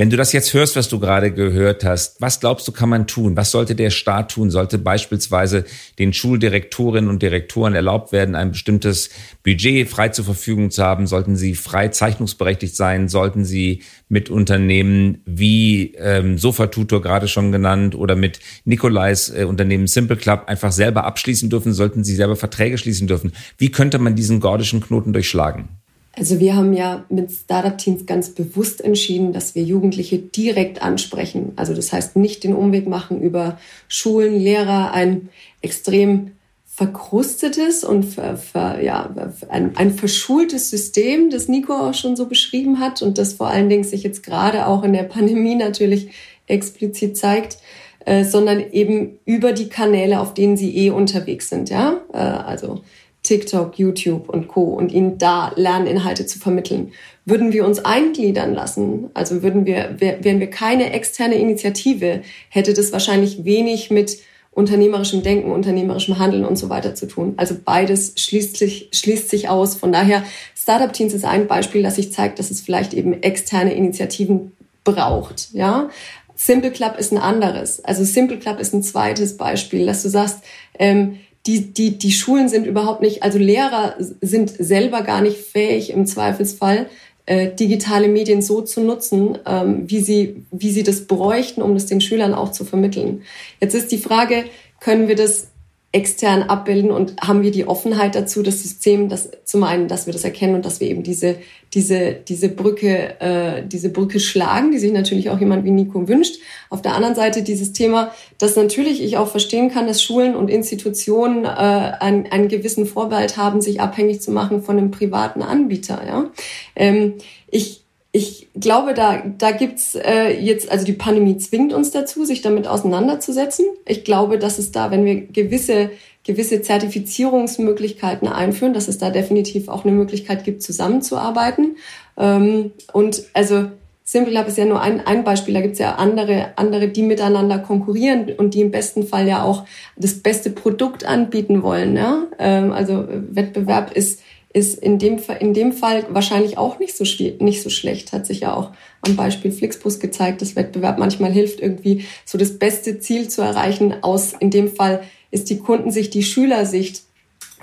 Wenn 0.00 0.10
du 0.10 0.16
das 0.16 0.32
jetzt 0.32 0.54
hörst, 0.54 0.76
was 0.76 0.88
du 0.88 1.00
gerade 1.00 1.32
gehört 1.32 1.82
hast, 1.82 2.20
was 2.20 2.38
glaubst 2.38 2.68
du, 2.68 2.70
kann 2.70 2.88
man 2.88 3.08
tun? 3.08 3.36
Was 3.36 3.50
sollte 3.50 3.74
der 3.74 3.90
Staat 3.90 4.30
tun? 4.30 4.48
Sollte 4.48 4.78
beispielsweise 4.78 5.64
den 5.98 6.12
Schuldirektorinnen 6.12 7.10
und 7.10 7.20
Direktoren 7.20 7.74
erlaubt 7.74 8.12
werden, 8.12 8.36
ein 8.36 8.52
bestimmtes 8.52 9.10
Budget 9.42 9.88
frei 9.88 10.10
zur 10.10 10.24
Verfügung 10.24 10.70
zu 10.70 10.84
haben? 10.84 11.08
Sollten 11.08 11.34
sie 11.34 11.56
frei 11.56 11.88
zeichnungsberechtigt 11.88 12.76
sein? 12.76 13.08
Sollten 13.08 13.44
sie 13.44 13.82
mit 14.08 14.30
Unternehmen 14.30 15.20
wie 15.26 15.96
ähm, 15.96 16.38
Sofa-Tutor 16.38 17.02
gerade 17.02 17.26
schon 17.26 17.50
genannt 17.50 17.96
oder 17.96 18.14
mit 18.14 18.38
Nikolais 18.64 19.30
äh, 19.34 19.46
Unternehmen 19.46 19.88
Simple 19.88 20.16
Club 20.16 20.44
einfach 20.46 20.70
selber 20.70 21.06
abschließen 21.06 21.50
dürfen? 21.50 21.72
Sollten 21.72 22.04
sie 22.04 22.14
selber 22.14 22.36
Verträge 22.36 22.78
schließen 22.78 23.08
dürfen? 23.08 23.32
Wie 23.56 23.72
könnte 23.72 23.98
man 23.98 24.14
diesen 24.14 24.38
gordischen 24.38 24.80
Knoten 24.80 25.12
durchschlagen? 25.12 25.70
Also 26.18 26.40
wir 26.40 26.56
haben 26.56 26.72
ja 26.72 27.04
mit 27.08 27.30
Startup-Teams 27.30 28.04
ganz 28.04 28.30
bewusst 28.30 28.80
entschieden, 28.80 29.32
dass 29.32 29.54
wir 29.54 29.62
Jugendliche 29.62 30.18
direkt 30.18 30.82
ansprechen. 30.82 31.52
Also 31.54 31.74
das 31.74 31.92
heißt 31.92 32.16
nicht 32.16 32.42
den 32.42 32.54
Umweg 32.54 32.88
machen 32.88 33.20
über 33.20 33.58
Schulen, 33.86 34.40
Lehrer, 34.40 34.92
ein 34.92 35.28
extrem 35.62 36.32
verkrustetes 36.66 37.84
und 37.84 38.04
ver, 38.04 38.36
ver, 38.36 38.82
ja, 38.82 39.14
ein, 39.48 39.76
ein 39.76 39.92
verschultes 39.92 40.70
System, 40.70 41.30
das 41.30 41.48
Nico 41.48 41.72
auch 41.72 41.94
schon 41.94 42.16
so 42.16 42.26
beschrieben 42.26 42.80
hat 42.80 43.00
und 43.02 43.18
das 43.18 43.34
vor 43.34 43.48
allen 43.48 43.68
Dingen 43.68 43.84
sich 43.84 44.02
jetzt 44.02 44.22
gerade 44.24 44.66
auch 44.66 44.82
in 44.82 44.92
der 44.92 45.04
Pandemie 45.04 45.54
natürlich 45.54 46.10
explizit 46.46 47.16
zeigt, 47.16 47.58
äh, 48.04 48.24
sondern 48.24 48.60
eben 48.72 49.18
über 49.24 49.52
die 49.52 49.68
Kanäle, 49.68 50.20
auf 50.20 50.34
denen 50.34 50.56
sie 50.56 50.76
eh 50.76 50.90
unterwegs 50.90 51.48
sind. 51.48 51.70
Ja, 51.70 52.00
äh, 52.12 52.16
also 52.16 52.82
TikTok, 53.28 53.78
YouTube 53.78 54.28
und 54.30 54.48
Co. 54.48 54.62
und 54.62 54.90
ihnen 54.90 55.18
da 55.18 55.52
Lerninhalte 55.54 56.24
zu 56.24 56.38
vermitteln. 56.38 56.92
Würden 57.26 57.52
wir 57.52 57.66
uns 57.66 57.78
eingliedern 57.84 58.54
lassen, 58.54 59.10
also 59.12 59.42
würden 59.42 59.66
wir, 59.66 59.96
wären 59.98 60.40
wir 60.40 60.48
keine 60.48 60.92
externe 60.92 61.34
Initiative, 61.34 62.22
hätte 62.48 62.72
das 62.72 62.90
wahrscheinlich 62.90 63.44
wenig 63.44 63.90
mit 63.90 64.18
unternehmerischem 64.50 65.22
Denken, 65.22 65.52
unternehmerischem 65.52 66.18
Handeln 66.18 66.46
und 66.46 66.56
so 66.56 66.70
weiter 66.70 66.94
zu 66.94 67.06
tun. 67.06 67.34
Also 67.36 67.54
beides 67.62 68.14
schließt 68.16 68.56
sich, 68.56 68.88
schließt 68.92 69.28
sich 69.28 69.50
aus. 69.50 69.76
Von 69.76 69.92
daher, 69.92 70.24
Startup 70.56 70.92
Teams 70.92 71.12
ist 71.12 71.26
ein 71.26 71.46
Beispiel, 71.46 71.82
das 71.82 71.96
sich 71.96 72.12
zeigt, 72.12 72.38
dass 72.38 72.50
es 72.50 72.62
vielleicht 72.62 72.94
eben 72.94 73.22
externe 73.22 73.74
Initiativen 73.74 74.52
braucht, 74.84 75.50
ja. 75.52 75.90
Simple 76.34 76.70
Club 76.70 76.96
ist 76.98 77.12
ein 77.12 77.18
anderes. 77.18 77.84
Also 77.84 78.04
Simple 78.04 78.38
Club 78.38 78.60
ist 78.60 78.72
ein 78.72 78.84
zweites 78.84 79.36
Beispiel, 79.36 79.84
dass 79.86 80.02
du 80.04 80.08
sagst, 80.08 80.38
ähm, 80.78 81.18
die, 81.48 81.72
die, 81.72 81.98
die 81.98 82.12
Schulen 82.12 82.50
sind 82.50 82.66
überhaupt 82.66 83.00
nicht, 83.00 83.22
also 83.22 83.38
Lehrer 83.38 83.94
sind 83.98 84.50
selber 84.50 85.00
gar 85.00 85.22
nicht 85.22 85.38
fähig 85.38 85.90
im 85.90 86.04
Zweifelsfall, 86.04 86.90
äh, 87.24 87.54
digitale 87.54 88.08
Medien 88.08 88.42
so 88.42 88.60
zu 88.60 88.82
nutzen, 88.82 89.38
ähm, 89.46 89.84
wie, 89.86 90.00
sie, 90.00 90.44
wie 90.50 90.70
sie 90.70 90.82
das 90.82 91.06
bräuchten, 91.06 91.62
um 91.62 91.72
das 91.72 91.86
den 91.86 92.02
Schülern 92.02 92.34
auch 92.34 92.52
zu 92.52 92.66
vermitteln. 92.66 93.22
Jetzt 93.60 93.74
ist 93.74 93.90
die 93.90 93.98
Frage, 93.98 94.44
können 94.78 95.08
wir 95.08 95.16
das 95.16 95.48
extern 95.90 96.42
abbilden 96.42 96.90
und 96.90 97.18
haben 97.22 97.42
wir 97.42 97.50
die 97.50 97.66
Offenheit 97.66 98.14
dazu, 98.14 98.42
das 98.42 98.62
System, 98.62 99.08
das 99.08 99.30
zum 99.44 99.62
einen, 99.64 99.88
dass 99.88 100.04
wir 100.04 100.12
das 100.12 100.22
erkennen 100.22 100.54
und 100.54 100.66
dass 100.66 100.80
wir 100.80 100.88
eben 100.88 101.02
diese 101.02 101.36
diese 101.72 102.12
diese 102.12 102.50
Brücke 102.50 103.20
äh, 103.20 103.66
diese 103.66 103.88
Brücke 103.88 104.20
schlagen, 104.20 104.70
die 104.70 104.78
sich 104.78 104.92
natürlich 104.92 105.30
auch 105.30 105.40
jemand 105.40 105.64
wie 105.64 105.70
Nico 105.70 106.06
wünscht. 106.06 106.36
Auf 106.68 106.82
der 106.82 106.94
anderen 106.94 107.14
Seite 107.14 107.42
dieses 107.42 107.72
Thema, 107.72 108.12
dass 108.36 108.54
natürlich 108.54 109.02
ich 109.02 109.16
auch 109.16 109.28
verstehen 109.28 109.70
kann, 109.70 109.86
dass 109.86 110.02
Schulen 110.02 110.36
und 110.36 110.50
Institutionen 110.50 111.46
äh, 111.46 111.48
einen, 111.48 112.26
einen 112.30 112.48
gewissen 112.48 112.84
Vorbehalt 112.84 113.38
haben, 113.38 113.62
sich 113.62 113.80
abhängig 113.80 114.20
zu 114.20 114.30
machen 114.30 114.62
von 114.62 114.76
einem 114.76 114.90
privaten 114.90 115.40
Anbieter. 115.40 116.02
Ja, 116.06 116.30
ähm, 116.76 117.14
ich 117.50 117.87
ich 118.18 118.48
glaube, 118.58 118.94
da, 118.94 119.22
da 119.38 119.52
gibt's 119.52 119.94
äh, 119.94 120.36
jetzt, 120.40 120.72
also 120.72 120.84
die 120.84 120.92
Pandemie 120.92 121.36
zwingt 121.36 121.72
uns 121.72 121.92
dazu, 121.92 122.24
sich 122.24 122.42
damit 122.42 122.66
auseinanderzusetzen. 122.66 123.64
Ich 123.86 124.02
glaube, 124.02 124.40
dass 124.40 124.58
es 124.58 124.72
da, 124.72 124.90
wenn 124.90 125.04
wir 125.04 125.20
gewisse, 125.26 125.90
gewisse 126.24 126.60
Zertifizierungsmöglichkeiten 126.60 128.26
einführen, 128.26 128.74
dass 128.74 128.88
es 128.88 128.98
da 128.98 129.10
definitiv 129.10 129.68
auch 129.68 129.84
eine 129.84 129.94
Möglichkeit 129.94 130.42
gibt, 130.42 130.64
zusammenzuarbeiten. 130.64 131.76
Ähm, 132.16 132.72
und 132.92 133.22
also 133.34 133.66
Simple 134.02 134.32
Lab 134.32 134.48
ist 134.48 134.58
ja 134.58 134.64
nur 134.64 134.80
ein, 134.80 135.06
ein 135.06 135.22
Beispiel, 135.22 135.54
da 135.54 135.60
gibt's 135.60 135.78
ja 135.78 135.94
andere, 135.94 136.54
andere, 136.56 136.88
die 136.88 137.02
miteinander 137.02 137.58
konkurrieren 137.58 138.32
und 138.36 138.54
die 138.54 138.62
im 138.62 138.72
besten 138.72 139.06
Fall 139.06 139.28
ja 139.28 139.44
auch 139.44 139.64
das 139.96 140.14
beste 140.14 140.50
Produkt 140.50 141.04
anbieten 141.04 141.62
wollen. 141.62 141.94
Ja? 141.94 142.24
Ähm, 142.40 142.72
also 142.72 143.06
Wettbewerb 143.08 143.92
ist 143.92 144.22
ist 144.58 144.78
in 144.78 144.98
dem, 144.98 145.20
in 145.38 145.54
dem 145.54 145.72
Fall 145.72 146.04
wahrscheinlich 146.10 146.58
auch 146.58 146.78
nicht 146.78 146.96
so, 146.96 147.04
nicht 147.38 147.62
so 147.62 147.70
schlecht. 147.70 148.12
Hat 148.12 148.26
sich 148.26 148.40
ja 148.40 148.54
auch 148.54 148.72
am 149.02 149.14
Beispiel 149.14 149.52
Flixbus 149.52 150.00
gezeigt, 150.00 150.42
dass 150.42 150.56
Wettbewerb 150.56 150.98
manchmal 150.98 151.32
hilft, 151.32 151.60
irgendwie 151.60 152.04
so 152.24 152.36
das 152.36 152.58
beste 152.58 152.98
Ziel 152.98 153.28
zu 153.28 153.40
erreichen. 153.40 154.02
Aus, 154.02 154.32
in 154.38 154.50
dem 154.50 154.68
Fall 154.68 155.02
ist 155.30 155.48
die 155.50 155.58
Kundensicht, 155.58 156.12
die 156.12 156.24
Schülersicht 156.24 157.02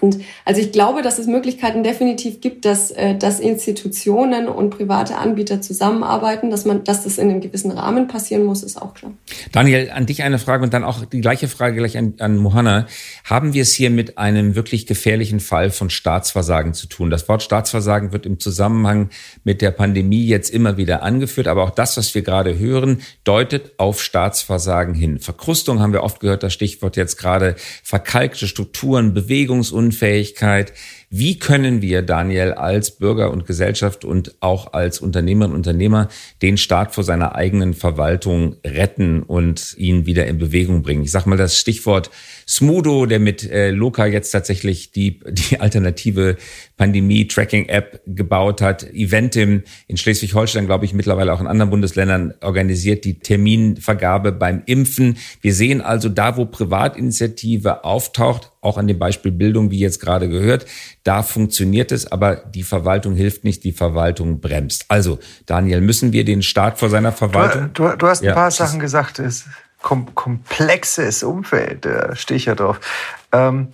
und 0.02 0.20
also 0.44 0.62
ich 0.62 0.72
glaube, 0.72 1.02
dass 1.02 1.20
es 1.20 1.28
Möglichkeiten 1.28 1.84
definitiv 1.84 2.42
gibt, 2.42 2.66
dass, 2.66 2.92
äh, 2.92 3.16
dass 3.16 3.40
Institutionen 3.40 4.48
und 4.48 4.72
private 4.72 5.18
Anbieter 5.18 5.62
zusammenarbeiten, 5.62 6.50
dass 6.50 6.66
man, 6.66 6.84
dass 6.84 7.04
das 7.04 7.18
in 7.18 7.30
einem 7.30 7.42
gewissen 7.42 7.72
Rahmen 7.72 8.08
passieren 8.08 8.44
muss, 8.44 8.64
ist 8.64 8.82
auch 8.82 8.94
klar. 8.94 9.14
Daniel, 9.52 9.92
an 9.92 10.06
dich 10.06 10.24
eine 10.24 10.40
Frage 10.40 10.64
und 10.64 10.74
dann 10.74 10.84
auch 10.84 11.06
die 11.06 11.22
gleiche 11.22 11.48
Frage 11.48 11.78
gleich 11.78 11.98
an, 11.98 12.16
an 12.20 12.38
Mohanna. 12.38 12.88
Haben 13.24 13.54
wir 13.54 13.62
es 13.62 13.74
hier 13.74 13.90
mit 13.90 14.18
einem 14.18 14.56
wirklich 14.56 14.86
gefährlichen 14.86 15.40
Fall 15.40 15.72
von 15.72 15.90
Staatsversagen 15.90 16.74
zu 16.74 16.88
tun? 16.88 17.10
Das 17.10 17.28
Wort 17.30 17.44
Staatsversagen 17.44 18.12
wird 18.12 18.26
im 18.26 18.40
Zusammenhang 18.40 19.10
mit 19.44 19.62
der 19.62 19.72
Pandemie 19.72 20.26
jetzt 20.26 20.50
immer 20.50 20.78
wieder 20.78 21.04
angeführt, 21.04 21.48
aber 21.48 21.64
auch 21.64 21.70
das, 21.70 21.96
was 21.98 22.14
wir 22.16 22.22
gerade 22.22 22.60
hören, 22.60 23.02
deutet 23.24 23.74
auf 23.78 24.02
Staatsversagen 24.02 24.94
hin. 24.94 25.20
Verkrustung 25.20 25.80
haben 25.80 25.94
wir 25.94 26.04
oft 26.04 26.20
gehört, 26.20 26.44
das 26.44 26.54
Stichwort 26.54 26.98
jetzt 26.98 27.18
gerade 27.18 27.56
verkalkte 27.84 28.48
Strukturen, 28.48 29.14
Bewegungs- 29.14 29.72
Unfähigkeit. 29.86 30.74
Wie 31.10 31.38
können 31.38 31.82
wir, 31.82 32.02
Daniel, 32.02 32.54
als 32.54 32.98
Bürger 32.98 33.32
und 33.32 33.46
Gesellschaft 33.46 34.04
und 34.04 34.36
auch 34.40 34.74
als 34.74 35.00
Unternehmerinnen 35.00 35.54
und 35.54 35.60
Unternehmer 35.60 36.10
den 36.42 36.58
Staat 36.58 36.94
vor 36.96 37.04
seiner 37.04 37.36
eigenen 37.36 37.74
Verwaltung 37.74 38.56
retten 38.66 39.22
und 39.22 39.76
ihn 39.78 40.06
wieder 40.08 40.26
in 40.26 40.40
Bewegung 40.40 40.82
bringen? 40.82 41.04
Ich 41.04 41.12
sage 41.12 41.30
mal 41.30 41.38
das 41.38 41.60
Stichwort 41.60 42.10
Smudo, 42.48 43.08
der 43.08 43.20
mit 43.20 43.50
äh, 43.50 43.72
Loka 43.72 44.06
jetzt 44.06 44.30
tatsächlich 44.30 44.92
die, 44.92 45.20
die 45.30 45.60
alternative 45.60 46.38
Pandemie-Tracking-App 46.78 48.02
gebaut 48.06 48.62
hat. 48.62 48.84
Eventim 48.94 49.64
in 49.88 49.98
Schleswig-Holstein, 49.98 50.68
glaube 50.68 50.86
ich, 50.86 50.94
mittlerweile 50.94 51.34
auch 51.34 51.42
in 51.42 51.48
anderen 51.48 51.72
Bundesländern 51.72 52.36
organisiert 52.42 53.04
die 53.04 53.20
Terminvergabe 53.20 54.32
beim 54.32 54.62
Impfen. 54.66 55.18
Wir 55.42 55.54
sehen 55.56 55.82
also 55.82 56.08
da, 56.08 56.38
wo 56.38 56.46
Privatinitiative 56.46 57.84
auftaucht, 57.84 58.52
auch 58.62 58.78
an 58.78 58.88
dem 58.88 59.00
Beispiel 59.00 59.32
Bildung, 59.32 59.72
wie 59.72 59.80
jetzt 59.80 60.00
gerade 60.00 60.30
gehört, 60.30 60.66
Da 61.04 61.22
funktioniert 61.22 61.92
es, 61.92 62.12
aber 62.12 62.36
die 62.36 62.64
Verwaltung 62.64 63.16
hilft 63.16 63.44
nicht, 63.44 63.64
die 63.64 63.74
Verwaltung 63.74 64.40
bremst. 64.40 64.86
Also, 64.88 65.20
Daniel, 65.46 65.82
müssen 65.82 66.14
wir 66.14 66.26
den 66.26 66.42
Staat 66.42 66.80
vor 66.80 66.90
seiner 66.90 67.12
Verwaltung? 67.12 67.70
Du, 67.74 67.90
du, 67.90 67.98
du 67.98 68.08
hast 68.08 68.22
ein 68.24 68.26
ja, 68.26 68.34
paar 68.34 68.50
Sachen 68.50 68.80
gesagt. 68.80 69.20
Es 69.20 69.46
kom 69.86 70.14
komplexes 70.16 71.22
Umfeld, 71.22 71.86
da 71.86 72.16
stehe 72.16 72.38
ich 72.38 72.46
ja 72.46 72.56
drauf. 72.56 72.80
Ähm, 73.32 73.68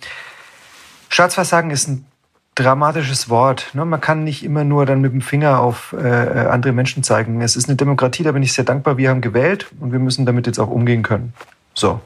Staatsversagen 1.07 1.71
ist 1.71 1.87
ein 1.87 2.05
dramatisches 2.55 3.29
Wort. 3.29 3.71
Ne? 3.73 3.85
Man 3.85 4.01
kann 4.01 4.25
nicht 4.25 4.43
immer 4.43 4.65
nur 4.65 4.85
dann 4.85 4.99
mit 4.99 5.13
dem 5.13 5.21
Finger 5.21 5.61
auf 5.61 5.95
äh, 5.97 6.05
andere 6.05 6.73
Menschen 6.73 7.01
zeigen. 7.01 7.41
Es 7.41 7.55
ist 7.55 7.69
eine 7.69 7.77
Demokratie, 7.77 8.23
da 8.23 8.33
bin 8.33 8.43
ich 8.43 8.51
sehr 8.51 8.65
dankbar. 8.65 8.97
Wir 8.97 9.09
haben 9.09 9.21
gewählt 9.21 9.67
und 9.79 9.93
wir 9.93 9.99
müssen 9.99 10.25
damit 10.25 10.47
jetzt 10.47 10.59
auch 10.59 10.69
umgehen 10.69 11.01
können. 11.01 11.33
So. 11.73 12.01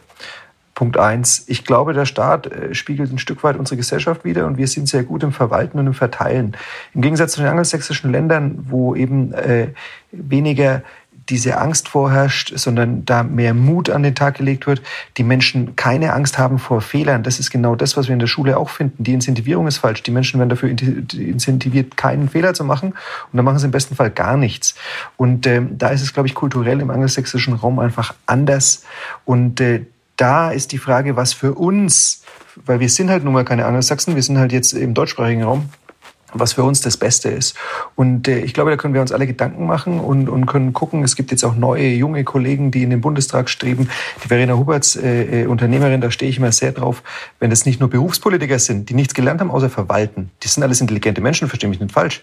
Punkt 0.75 0.97
eins. 0.97 1.45
Ich 1.47 1.63
glaube, 1.63 1.93
der 1.93 2.05
Staat 2.05 2.47
äh, 2.47 2.75
spiegelt 2.75 3.11
ein 3.11 3.17
Stück 3.17 3.43
weit 3.43 3.57
unsere 3.57 3.77
Gesellschaft 3.77 4.23
wider 4.25 4.45
und 4.45 4.57
wir 4.57 4.67
sind 4.67 4.87
sehr 4.87 5.03
gut 5.03 5.23
im 5.23 5.31
Verwalten 5.31 5.79
und 5.79 5.87
im 5.87 5.93
Verteilen. 5.93 6.55
Im 6.93 7.01
Gegensatz 7.01 7.31
zu 7.31 7.39
den 7.39 7.49
angelsächsischen 7.49 8.11
Ländern, 8.11 8.65
wo 8.69 8.93
eben 8.93 9.33
äh, 9.33 9.69
weniger 10.11 10.83
diese 11.29 11.57
Angst 11.57 11.89
vorherrscht, 11.89 12.53
sondern 12.55 13.03
da 13.05 13.23
mehr 13.23 13.53
Mut 13.53 13.89
an 13.89 14.03
den 14.03 14.15
Tag 14.15 14.37
gelegt 14.37 14.67
wird, 14.67 14.81
die 15.17 15.23
Menschen 15.23 15.75
keine 15.75 16.13
Angst 16.13 16.37
haben 16.37 16.59
vor 16.59 16.81
Fehlern. 16.81 17.23
Das 17.23 17.39
ist 17.39 17.49
genau 17.49 17.75
das, 17.75 17.97
was 17.97 18.07
wir 18.07 18.13
in 18.13 18.19
der 18.19 18.27
Schule 18.27 18.57
auch 18.57 18.69
finden. 18.69 19.03
Die 19.03 19.13
Incentivierung 19.13 19.67
ist 19.67 19.77
falsch. 19.77 20.03
Die 20.03 20.11
Menschen 20.11 20.39
werden 20.39 20.49
dafür 20.49 20.69
incentiviert, 20.69 21.97
keinen 21.97 22.29
Fehler 22.29 22.53
zu 22.53 22.63
machen 22.63 22.89
und 22.89 23.37
dann 23.37 23.45
machen 23.45 23.59
sie 23.59 23.65
im 23.65 23.71
besten 23.71 23.95
Fall 23.95 24.11
gar 24.11 24.37
nichts. 24.37 24.75
Und 25.17 25.47
äh, 25.47 25.61
da 25.69 25.89
ist 25.89 26.01
es, 26.01 26.13
glaube 26.13 26.27
ich, 26.27 26.35
kulturell 26.35 26.79
im 26.79 26.91
angelsächsischen 26.91 27.55
Raum 27.55 27.79
einfach 27.79 28.13
anders. 28.25 28.83
Und 29.25 29.59
äh, 29.61 29.85
da 30.17 30.51
ist 30.51 30.71
die 30.71 30.77
Frage, 30.77 31.15
was 31.15 31.33
für 31.33 31.53
uns, 31.53 32.23
weil 32.65 32.79
wir 32.79 32.89
sind 32.89 33.09
halt 33.09 33.23
nun 33.23 33.33
mal 33.33 33.45
keine 33.45 33.65
Angelsachsen, 33.65 34.15
wir 34.15 34.23
sind 34.23 34.37
halt 34.37 34.51
jetzt 34.51 34.73
im 34.73 34.93
deutschsprachigen 34.93 35.43
Raum, 35.43 35.69
was 36.39 36.53
für 36.53 36.63
uns 36.63 36.81
das 36.81 36.97
Beste 36.97 37.29
ist. 37.29 37.55
Und 37.95 38.27
äh, 38.27 38.39
ich 38.39 38.53
glaube, 38.53 38.69
da 38.69 38.77
können 38.77 38.93
wir 38.93 39.01
uns 39.01 39.11
alle 39.11 39.25
Gedanken 39.25 39.65
machen 39.65 39.99
und, 39.99 40.29
und 40.29 40.45
können 40.45 40.73
gucken. 40.73 41.03
Es 41.03 41.15
gibt 41.15 41.31
jetzt 41.31 41.43
auch 41.43 41.55
neue, 41.55 41.87
junge 41.87 42.23
Kollegen, 42.23 42.71
die 42.71 42.83
in 42.83 42.89
den 42.89 43.01
Bundestag 43.01 43.49
streben. 43.49 43.89
Die 44.23 44.27
Verena 44.27 44.53
Huberts, 44.53 44.95
äh, 44.95 45.43
äh, 45.43 45.45
Unternehmerin, 45.47 46.01
da 46.01 46.11
stehe 46.11 46.29
ich 46.29 46.37
immer 46.37 46.51
sehr 46.51 46.71
drauf, 46.71 47.03
wenn 47.39 47.49
das 47.49 47.65
nicht 47.65 47.79
nur 47.79 47.89
Berufspolitiker 47.89 48.59
sind, 48.59 48.89
die 48.89 48.93
nichts 48.93 49.13
gelernt 49.13 49.41
haben, 49.41 49.51
außer 49.51 49.69
verwalten. 49.69 50.31
Die 50.43 50.47
sind 50.47 50.63
alles 50.63 50.81
intelligente 50.81 51.21
Menschen, 51.21 51.47
verstehe 51.47 51.69
mich 51.69 51.79
nicht 51.79 51.91
falsch. 51.91 52.21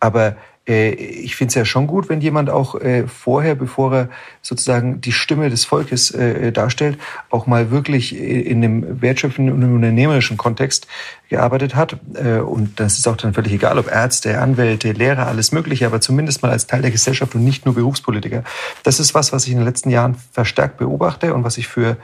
Aber 0.00 0.36
ich 0.66 1.36
finde 1.36 1.50
es 1.50 1.54
ja 1.56 1.66
schon 1.66 1.86
gut, 1.86 2.08
wenn 2.08 2.22
jemand 2.22 2.48
auch 2.48 2.74
äh, 2.80 3.06
vorher, 3.06 3.54
bevor 3.54 3.94
er 3.94 4.08
sozusagen 4.40 5.02
die 5.02 5.12
Stimme 5.12 5.50
des 5.50 5.66
Volkes 5.66 6.10
äh, 6.10 6.52
darstellt, 6.52 6.98
auch 7.28 7.46
mal 7.46 7.70
wirklich 7.70 8.16
in 8.16 8.64
einem 8.64 9.02
wertschöpfenden 9.02 9.54
und 9.54 9.74
unternehmerischen 9.74 10.38
Kontext 10.38 10.86
gearbeitet 11.28 11.74
hat. 11.74 11.96
Und 12.14 12.78
das 12.78 12.98
ist 12.98 13.08
auch 13.08 13.16
dann 13.16 13.34
völlig 13.34 13.52
egal, 13.52 13.78
ob 13.78 13.90
Ärzte, 13.90 14.40
Anwälte, 14.40 14.92
Lehrer, 14.92 15.26
alles 15.26 15.52
Mögliche, 15.52 15.86
aber 15.86 16.00
zumindest 16.00 16.42
mal 16.42 16.50
als 16.50 16.66
Teil 16.66 16.82
der 16.82 16.90
Gesellschaft 16.90 17.34
und 17.34 17.44
nicht 17.44 17.66
nur 17.66 17.74
Berufspolitiker. 17.74 18.44
Das 18.84 19.00
ist 19.00 19.14
was, 19.14 19.32
was 19.32 19.46
ich 19.46 19.52
in 19.52 19.58
den 19.58 19.66
letzten 19.66 19.90
Jahren 19.90 20.16
verstärkt 20.32 20.78
beobachte 20.78 21.34
und 21.34 21.44
was 21.44 21.58
ich 21.58 21.66
für 21.66 21.96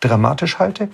dramatisch 0.00 0.58
halte. 0.58 0.88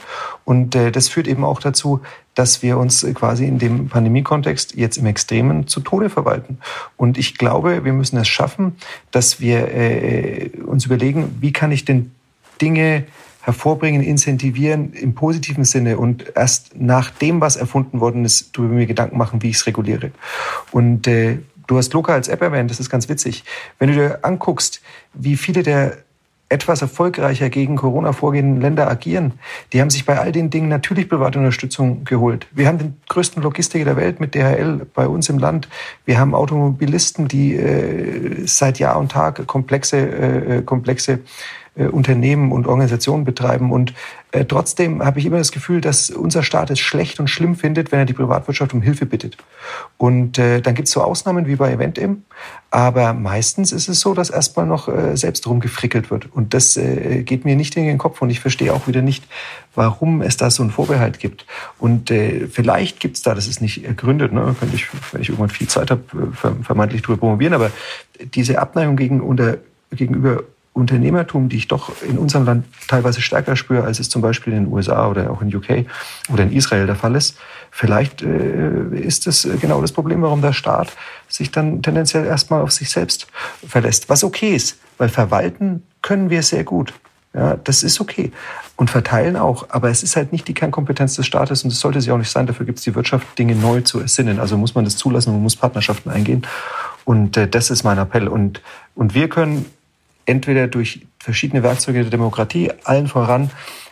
Und 0.45 0.75
äh, 0.75 0.93
das 0.93 1.09
führt 1.09 1.27
eben 1.27 1.45
auch 1.45 1.61
dazu, 1.61 2.01
dass 2.35 2.63
wir 2.63 2.79
uns 2.79 3.07
quasi 3.15 3.47
in 3.47 3.59
dem 3.59 3.89
Pandemiekontext 3.89 4.75
jetzt 4.75 4.97
im 4.97 5.07
Extremen 5.07 5.67
zu 5.67 5.81
Tode 5.81 6.09
verwalten. 6.09 6.59
Und 6.97 7.19
ich 7.19 7.37
glaube, 7.37 7.85
wir 7.85 7.93
müssen 7.93 8.17
es 8.17 8.29
schaffen, 8.29 8.77
dass 9.11 9.41
wir 9.41 9.69
äh, 9.75 10.51
uns 10.65 10.87
überlegen, 10.87 11.37
wie 11.41 11.53
kann 11.53 11.73
ich 11.73 11.85
denn 11.85 12.13
Dinge 12.61 13.05
hervorbringen, 13.43 14.03
incentivieren 14.03 14.93
im 14.93 15.15
positiven 15.15 15.65
Sinne 15.65 15.99
und 15.99 16.33
erst 16.37 16.79
nach 16.81 17.11
dem, 17.11 17.41
was 17.41 17.57
erfunden 17.57 18.01
worden 18.01 18.25
ist, 18.25 18.57
darüber 18.57 18.75
mir 18.75 18.87
Gedanken 18.87 19.19
machen, 19.19 19.43
wie 19.43 19.51
ich 19.51 19.57
es 19.57 19.67
reguliere. 19.67 20.13
Und 20.71 21.09
äh, 21.09 21.39
du 21.67 21.77
hast 21.77 21.93
Loka 21.93 22.15
als 22.15 22.29
App 22.29 22.41
erwähnt, 22.41 22.71
das 22.71 22.79
ist 22.79 22.89
ganz 22.89 23.09
witzig. 23.09 23.45
Wenn 23.79 23.89
du 23.89 23.95
dir 23.95 24.21
anguckst, 24.23 24.81
wie 25.13 25.37
viele 25.37 25.65
der 25.65 25.99
etwas 26.53 26.83
erfolgreicher 26.83 27.51
gegen 27.51 27.77
Corona 27.77 28.13
vorgehenden 28.13 28.61
Länder 28.61 28.89
agieren, 28.89 29.33
die 29.73 29.81
haben 29.81 29.91
sich 29.91 30.05
bei 30.05 30.19
all 30.19 30.33
den 30.33 30.51
Dingen 30.51 30.69
natürlich 30.69 31.09
private 31.09 31.39
Unterstützung 31.39 32.05
geholt. 32.05 32.47
Wir 32.53 32.69
haben 32.69 32.79
den 32.79 32.97
größten 33.09 33.43
Logistiker 33.43 33.87
der 33.87 33.97
Welt 33.97 34.21
mit 34.21 34.35
DHL 34.35 34.87
bei 34.95 35.09
uns 35.09 35.29
im 35.29 35.39
Land. 35.39 35.69
Wir 36.05 36.19
haben 36.19 36.35
Automobilisten, 36.35 37.27
die 37.27 37.55
äh, 37.55 38.47
seit 38.47 38.79
Jahr 38.79 38.99
und 38.99 39.13
Tag 39.13 39.47
komplexe, 39.47 39.99
äh, 39.99 40.63
komplexe 40.63 41.21
äh, 41.75 41.87
Unternehmen 41.87 42.53
und 42.53 42.67
Organisationen 42.67 43.25
betreiben. 43.25 43.73
Und 43.73 43.95
äh, 44.33 44.45
trotzdem 44.45 45.03
habe 45.03 45.19
ich 45.19 45.27
immer 45.27 45.39
das 45.39 45.53
Gefühl, 45.53 45.81
dass 45.81 46.11
unser 46.11 46.43
Staat 46.43 46.71
es 46.71 46.81
schlecht 46.81 47.19
und 47.19 47.29
schlimm 47.29 47.57
findet, 47.57 47.93
wenn 47.93 48.01
er 48.01 48.05
die 48.05 48.13
Privatwirtschaft 48.13 48.75
um 48.75 48.83
Hilfe 48.83 49.07
bittet. 49.07 49.37
Und 49.97 50.39
äh, 50.39 50.61
dann 50.61 50.75
gibt 50.75 50.89
es 50.89 50.95
so 50.95 51.03
Ausnahmen 51.03 51.47
wie 51.47 51.57
bei 51.57 51.73
Eventim, 51.73 52.25
aber 52.71 53.15
meistens 53.15 53.73
ist 53.73 53.89
es 53.89 54.01
so, 54.01 54.15
dass 54.15 54.31
erstmal 54.31 54.67
noch 54.67 54.89
äh, 54.89 55.17
selbst 55.17 55.47
rumgefrickelt 55.47 56.11
wird. 56.11 56.29
Und 56.33 56.55
das 56.55 56.77
äh, 56.77 57.23
geht 57.23 57.45
mir 57.45 57.57
nicht 57.57 57.77
in 57.77 57.87
den 57.87 57.99
Kopf 57.99 58.21
und 58.21 58.31
ich 58.31 58.41
verstehe 58.41 58.73
auch 58.73 58.87
wieder 58.87 59.03
nicht, 59.03 59.25
warum 59.75 60.23
es 60.23 60.37
da 60.37 60.51
so 60.51 60.63
einen 60.63 60.73
Vorbehalt 60.73 61.19
gibt. 61.19 61.47
Und 61.79 62.11
äh, 62.11 62.49
vielleicht 62.49 63.01
gibt 63.01 63.17
es 63.17 63.23
da, 63.23 63.35
das 63.35 63.47
ist 63.47 63.63
nicht 63.63 63.85
ergründet, 63.85 64.33
ne, 64.33 64.55
könnte 64.59 64.77
ich, 64.77 64.89
wenn 65.13 65.23
ich 65.23 65.31
irgendwann 65.31 65.51
viel 65.51 65.69
Zeit 65.69 65.91
habe, 65.91 66.03
äh, 66.13 66.63
vermeintlich 66.63 67.03
drüber 67.03 67.19
promovieren, 67.19 67.55
aber 67.55 67.71
diese 68.35 68.59
Abneigung 68.59 68.97
gegen, 68.97 69.21
unter, 69.21 69.59
gegenüber 69.91 70.43
Unternehmertum, 70.75 71.51
die 71.51 71.57
ich 71.57 71.69
doch 71.69 71.93
in 72.03 72.17
unserem 72.17 72.47
Land 72.47 72.65
teilweise 72.89 73.21
stärker 73.21 73.57
spüre, 73.57 73.85
als 73.85 74.01
es 74.01 74.09
zum 74.09 74.23
Beispiel 74.23 74.55
in 74.55 74.65
den 74.65 74.73
USA 74.73 75.09
oder 75.09 75.31
auch 75.31 75.43
in 75.43 75.55
UK 75.55 75.87
oder 76.33 76.45
in 76.45 76.53
Israel 76.53 76.87
der 76.87 76.97
Fall 76.97 77.15
ist. 77.15 77.37
Vielleicht 77.71 78.23
äh, 78.23 78.99
ist 78.99 79.27
es 79.27 79.47
genau 79.61 79.83
das 79.83 79.93
Problem, 79.93 80.23
warum 80.23 80.41
der 80.41 80.55
Staat 80.55 80.93
sich 81.29 81.51
dann 81.51 81.83
tendenziell 81.83 82.25
erstmal 82.25 82.63
auf 82.63 82.73
sich 82.73 82.91
selbst 82.91 83.27
verlässt. 83.67 84.09
Was 84.09 84.25
okay 84.25 84.55
ist, 84.55 84.79
weil 84.97 85.11
verwalten 85.11 85.83
können 86.01 86.31
wir 86.31 86.43
sehr 86.43 86.65
gut. 86.65 86.95
Ja, 87.35 87.57
das 87.57 87.83
ist 87.83 88.01
okay. 88.01 88.31
Und 88.77 88.91
verteilen 88.91 89.37
auch. 89.37 89.67
Aber 89.71 89.91
es 89.91 90.03
ist 90.03 90.17
halt 90.17 90.33
nicht 90.33 90.49
die 90.49 90.55
Kernkompetenz 90.55 91.17
des 91.17 91.27
Staates 91.27 91.65
und 91.65 91.73
es 91.73 91.81
sollte 91.81 92.01
sie 92.01 92.11
auch 92.11 92.19
nicht 92.19 92.31
sein. 92.31 92.47
Dafür 92.47 92.67
gibt 92.67 92.79
es 92.79 92.85
die 92.85 92.95
Wirtschaft, 92.95 93.39
Dinge 93.39 93.55
neu 93.55 93.81
zu 93.81 94.01
ersinnen. 94.01 94.39
Also 94.39 94.57
muss 94.57 94.75
man 94.75 94.85
das 94.85 94.97
zulassen 94.97 95.35
und 95.35 95.43
muss 95.43 95.57
Partnerschaften 95.57 96.11
eingehen. 96.11 96.47
Und 97.05 97.37
äh, 97.37 97.49
das 97.49 97.71
ist 97.71 97.85
mein 97.85 97.99
Appell. 97.99 98.29
Und, 98.29 98.61
und 98.95 99.15
wir 99.15 99.29
können 99.29 99.67
entweder 100.27 100.69
durch 100.69 101.07
verschiedene 101.19 101.63
Werkzeuge 101.63 102.03
der 102.03 102.11
Demokratie, 102.11 102.71
allen 102.85 103.07
voran 103.07 103.51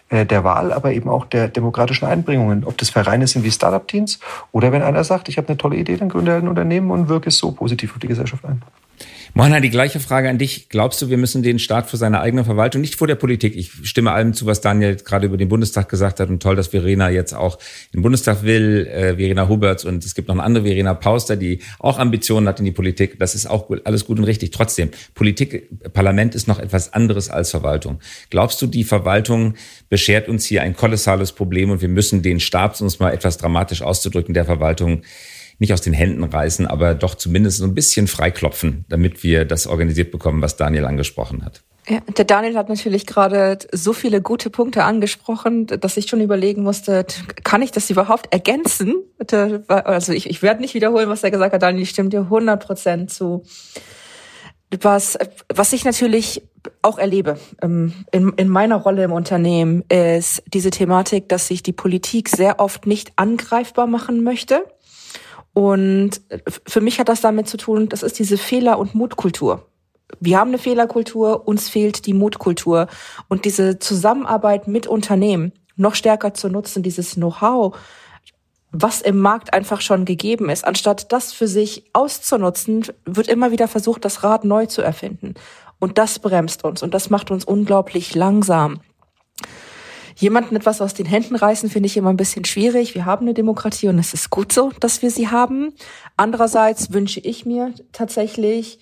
äh, 0.08 0.26
der 0.26 0.44
Wahl, 0.44 0.72
aber 0.72 0.92
eben 0.92 1.08
auch 1.08 1.24
der 1.24 1.48
demokratischen 1.48 2.06
Einbringungen. 2.06 2.64
Ob 2.64 2.76
das 2.78 2.90
Vereine 2.90 3.26
sind 3.26 3.44
wie 3.44 3.50
Startup-Teams 3.50 4.18
oder 4.52 4.72
wenn 4.72 4.82
einer 4.82 5.04
sagt, 5.04 5.28
ich 5.28 5.38
habe 5.38 5.48
eine 5.48 5.56
tolle 5.56 5.76
Idee, 5.76 5.96
dann 5.96 6.08
gründe 6.08 6.32
halt 6.32 6.42
ein 6.42 6.48
Unternehmen 6.48 6.90
und 6.90 7.08
wirke 7.08 7.28
es 7.28 7.38
so 7.38 7.52
positiv 7.52 7.92
auf 7.92 7.98
die 8.00 8.08
Gesellschaft 8.08 8.44
ein. 8.44 8.62
Mohanna, 9.32 9.60
die 9.60 9.70
gleiche 9.70 10.00
Frage 10.00 10.28
an 10.28 10.38
dich. 10.38 10.68
Glaubst 10.68 11.00
du, 11.00 11.08
wir 11.08 11.16
müssen 11.16 11.42
den 11.42 11.58
Staat 11.60 11.88
für 11.88 11.96
seine 11.96 12.20
eigene 12.20 12.44
Verwaltung, 12.44 12.80
nicht 12.80 12.96
vor 12.96 13.06
der 13.06 13.14
Politik, 13.14 13.56
ich 13.56 13.70
stimme 13.84 14.10
allem 14.10 14.34
zu, 14.34 14.44
was 14.44 14.60
Daniel 14.60 14.96
gerade 14.96 15.26
über 15.26 15.36
den 15.36 15.48
Bundestag 15.48 15.88
gesagt 15.88 16.18
hat 16.18 16.28
und 16.28 16.42
toll, 16.42 16.56
dass 16.56 16.68
Verena 16.68 17.10
jetzt 17.10 17.32
auch 17.32 17.58
den 17.94 18.02
Bundestag 18.02 18.42
will, 18.42 18.88
äh, 18.88 19.16
Verena 19.16 19.48
Huberts 19.48 19.84
und 19.84 20.04
es 20.04 20.14
gibt 20.14 20.28
noch 20.28 20.34
eine 20.34 20.42
andere 20.42 20.64
Verena 20.64 20.94
Pauster, 20.94 21.36
die 21.36 21.60
auch 21.78 21.98
Ambitionen 21.98 22.48
hat 22.48 22.58
in 22.58 22.64
die 22.64 22.72
Politik. 22.72 23.18
Das 23.20 23.34
ist 23.36 23.46
auch 23.46 23.68
gut, 23.68 23.82
alles 23.84 24.04
gut 24.04 24.18
und 24.18 24.24
richtig. 24.24 24.50
Trotzdem, 24.50 24.90
Politik, 25.14 25.68
Parlament 25.92 26.34
ist 26.34 26.48
noch 26.48 26.58
etwas 26.58 26.92
anderes 26.92 27.30
als 27.30 27.50
Verwaltung. 27.50 28.00
Glaubst 28.30 28.60
du, 28.60 28.66
die 28.66 28.84
Verwaltung 28.84 29.54
beschert 29.88 30.28
uns 30.28 30.44
hier 30.44 30.62
ein 30.62 30.74
kolossales 30.74 31.32
Problem 31.32 31.70
und 31.70 31.82
wir 31.82 31.88
müssen 31.88 32.22
den 32.22 32.40
Stab, 32.40 32.80
um 32.80 32.86
es 32.88 32.98
mal 32.98 33.12
etwas 33.12 33.38
dramatisch 33.38 33.82
auszudrücken, 33.82 34.34
der 34.34 34.44
Verwaltung 34.44 35.02
nicht 35.60 35.72
aus 35.72 35.82
den 35.82 35.92
Händen 35.92 36.24
reißen, 36.24 36.66
aber 36.66 36.94
doch 36.94 37.14
zumindest 37.14 37.58
so 37.58 37.64
ein 37.64 37.74
bisschen 37.74 38.08
freiklopfen, 38.08 38.86
damit 38.88 39.22
wir 39.22 39.44
das 39.44 39.66
organisiert 39.66 40.10
bekommen, 40.10 40.42
was 40.42 40.56
Daniel 40.56 40.86
angesprochen 40.86 41.44
hat. 41.44 41.62
Ja, 41.88 42.00
der 42.00 42.24
Daniel 42.24 42.56
hat 42.56 42.68
natürlich 42.68 43.06
gerade 43.06 43.58
so 43.72 43.92
viele 43.92 44.22
gute 44.22 44.48
Punkte 44.48 44.84
angesprochen, 44.84 45.66
dass 45.66 45.96
ich 45.96 46.08
schon 46.08 46.20
überlegen 46.20 46.62
musste, 46.62 47.04
kann 47.42 47.62
ich 47.62 47.72
das 47.72 47.90
überhaupt 47.90 48.32
ergänzen? 48.32 48.94
Also 49.68 50.12
ich, 50.12 50.28
ich 50.30 50.42
werde 50.42 50.60
nicht 50.60 50.74
wiederholen, 50.74 51.08
was 51.08 51.22
er 51.24 51.30
gesagt 51.30 51.52
hat, 51.52 51.62
Daniel, 51.62 51.82
ich 51.82 51.90
stimme 51.90 52.08
dir 52.08 52.20
100 52.20 52.64
Prozent 52.64 53.10
zu. 53.10 53.42
Was, 54.80 55.18
was 55.52 55.72
ich 55.72 55.84
natürlich 55.84 56.42
auch 56.80 56.98
erlebe 56.98 57.38
ähm, 57.60 57.92
in, 58.12 58.32
in 58.36 58.48
meiner 58.48 58.76
Rolle 58.76 59.02
im 59.02 59.12
Unternehmen, 59.12 59.82
ist 59.88 60.44
diese 60.46 60.70
Thematik, 60.70 61.28
dass 61.28 61.48
sich 61.48 61.62
die 61.62 61.72
Politik 61.72 62.28
sehr 62.28 62.60
oft 62.60 62.86
nicht 62.86 63.12
angreifbar 63.16 63.88
machen 63.88 64.22
möchte 64.22 64.64
und 65.52 66.20
für 66.66 66.80
mich 66.80 67.00
hat 67.00 67.08
das 67.08 67.20
damit 67.20 67.48
zu 67.48 67.56
tun, 67.56 67.88
das 67.88 68.02
ist 68.02 68.18
diese 68.18 68.38
Fehler- 68.38 68.78
und 68.78 68.94
Mutkultur. 68.94 69.66
Wir 70.18 70.38
haben 70.38 70.48
eine 70.48 70.58
Fehlerkultur, 70.58 71.46
uns 71.46 71.68
fehlt 71.68 72.06
die 72.06 72.14
Mutkultur 72.14 72.88
und 73.28 73.44
diese 73.44 73.78
Zusammenarbeit 73.78 74.66
mit 74.68 74.86
Unternehmen 74.86 75.52
noch 75.76 75.94
stärker 75.94 76.34
zu 76.34 76.48
nutzen, 76.48 76.82
dieses 76.82 77.14
Know-how, 77.14 77.76
was 78.72 79.00
im 79.00 79.18
Markt 79.18 79.52
einfach 79.52 79.80
schon 79.80 80.04
gegeben 80.04 80.48
ist. 80.48 80.64
Anstatt 80.64 81.12
das 81.12 81.32
für 81.32 81.48
sich 81.48 81.84
auszunutzen, 81.92 82.86
wird 83.04 83.28
immer 83.28 83.50
wieder 83.50 83.66
versucht, 83.66 84.04
das 84.04 84.22
Rad 84.22 84.44
neu 84.44 84.66
zu 84.66 84.82
erfinden. 84.82 85.34
Und 85.78 85.98
das 85.98 86.18
bremst 86.18 86.64
uns 86.64 86.82
und 86.82 86.92
das 86.94 87.10
macht 87.10 87.30
uns 87.30 87.44
unglaublich 87.44 88.14
langsam. 88.14 88.80
Jemanden 90.20 90.54
etwas 90.54 90.80
aus 90.80 90.94
den 90.94 91.06
Händen 91.06 91.34
reißen, 91.34 91.70
finde 91.70 91.86
ich 91.86 91.96
immer 91.96 92.10
ein 92.10 92.16
bisschen 92.16 92.44
schwierig. 92.44 92.94
Wir 92.94 93.06
haben 93.06 93.26
eine 93.26 93.34
Demokratie 93.34 93.88
und 93.88 93.98
es 93.98 94.14
ist 94.14 94.30
gut 94.30 94.52
so, 94.52 94.70
dass 94.78 95.02
wir 95.02 95.10
sie 95.10 95.28
haben. 95.28 95.72
Andererseits 96.16 96.92
wünsche 96.92 97.20
ich 97.20 97.46
mir 97.46 97.72
tatsächlich, 97.92 98.78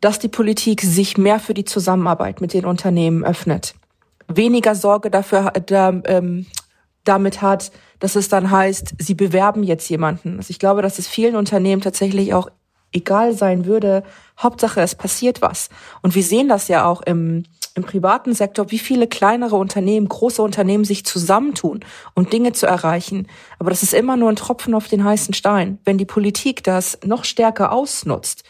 dass 0.00 0.20
die 0.20 0.28
Politik 0.28 0.80
sich 0.82 1.18
mehr 1.18 1.40
für 1.40 1.54
die 1.54 1.64
Zusammenarbeit 1.64 2.40
mit 2.40 2.54
den 2.54 2.64
Unternehmen 2.64 3.24
öffnet. 3.24 3.74
Weniger 4.28 4.74
Sorge 4.74 5.10
dafür 5.10 5.52
da, 5.66 6.00
ähm, 6.04 6.46
damit 7.02 7.42
hat, 7.42 7.72
dass 7.98 8.14
es 8.14 8.28
dann 8.28 8.50
heißt, 8.50 8.94
sie 8.98 9.14
bewerben 9.14 9.64
jetzt 9.64 9.88
jemanden. 9.88 10.36
Also 10.36 10.50
ich 10.50 10.60
glaube, 10.60 10.82
dass 10.82 11.00
es 11.00 11.08
vielen 11.08 11.34
Unternehmen 11.34 11.82
tatsächlich 11.82 12.32
auch 12.32 12.48
egal 12.92 13.34
sein 13.34 13.64
würde. 13.64 14.04
Hauptsache, 14.38 14.80
es 14.80 14.94
passiert 14.94 15.42
was. 15.42 15.68
Und 16.02 16.14
wir 16.14 16.22
sehen 16.22 16.48
das 16.48 16.68
ja 16.68 16.84
auch 16.84 17.02
im, 17.02 17.44
im 17.78 17.84
privaten 17.84 18.34
Sektor, 18.34 18.70
wie 18.70 18.78
viele 18.78 19.06
kleinere 19.06 19.56
Unternehmen, 19.56 20.08
große 20.08 20.42
Unternehmen 20.42 20.84
sich 20.84 21.06
zusammentun, 21.06 21.80
um 22.14 22.28
Dinge 22.28 22.52
zu 22.52 22.66
erreichen. 22.66 23.26
Aber 23.58 23.70
das 23.70 23.82
ist 23.82 23.94
immer 23.94 24.16
nur 24.16 24.28
ein 24.30 24.36
Tropfen 24.36 24.74
auf 24.74 24.88
den 24.88 25.04
heißen 25.04 25.32
Stein. 25.32 25.78
Wenn 25.84 25.96
die 25.96 26.04
Politik 26.04 26.62
das 26.62 26.98
noch 27.04 27.24
stärker 27.24 27.72
ausnutzt 27.72 28.42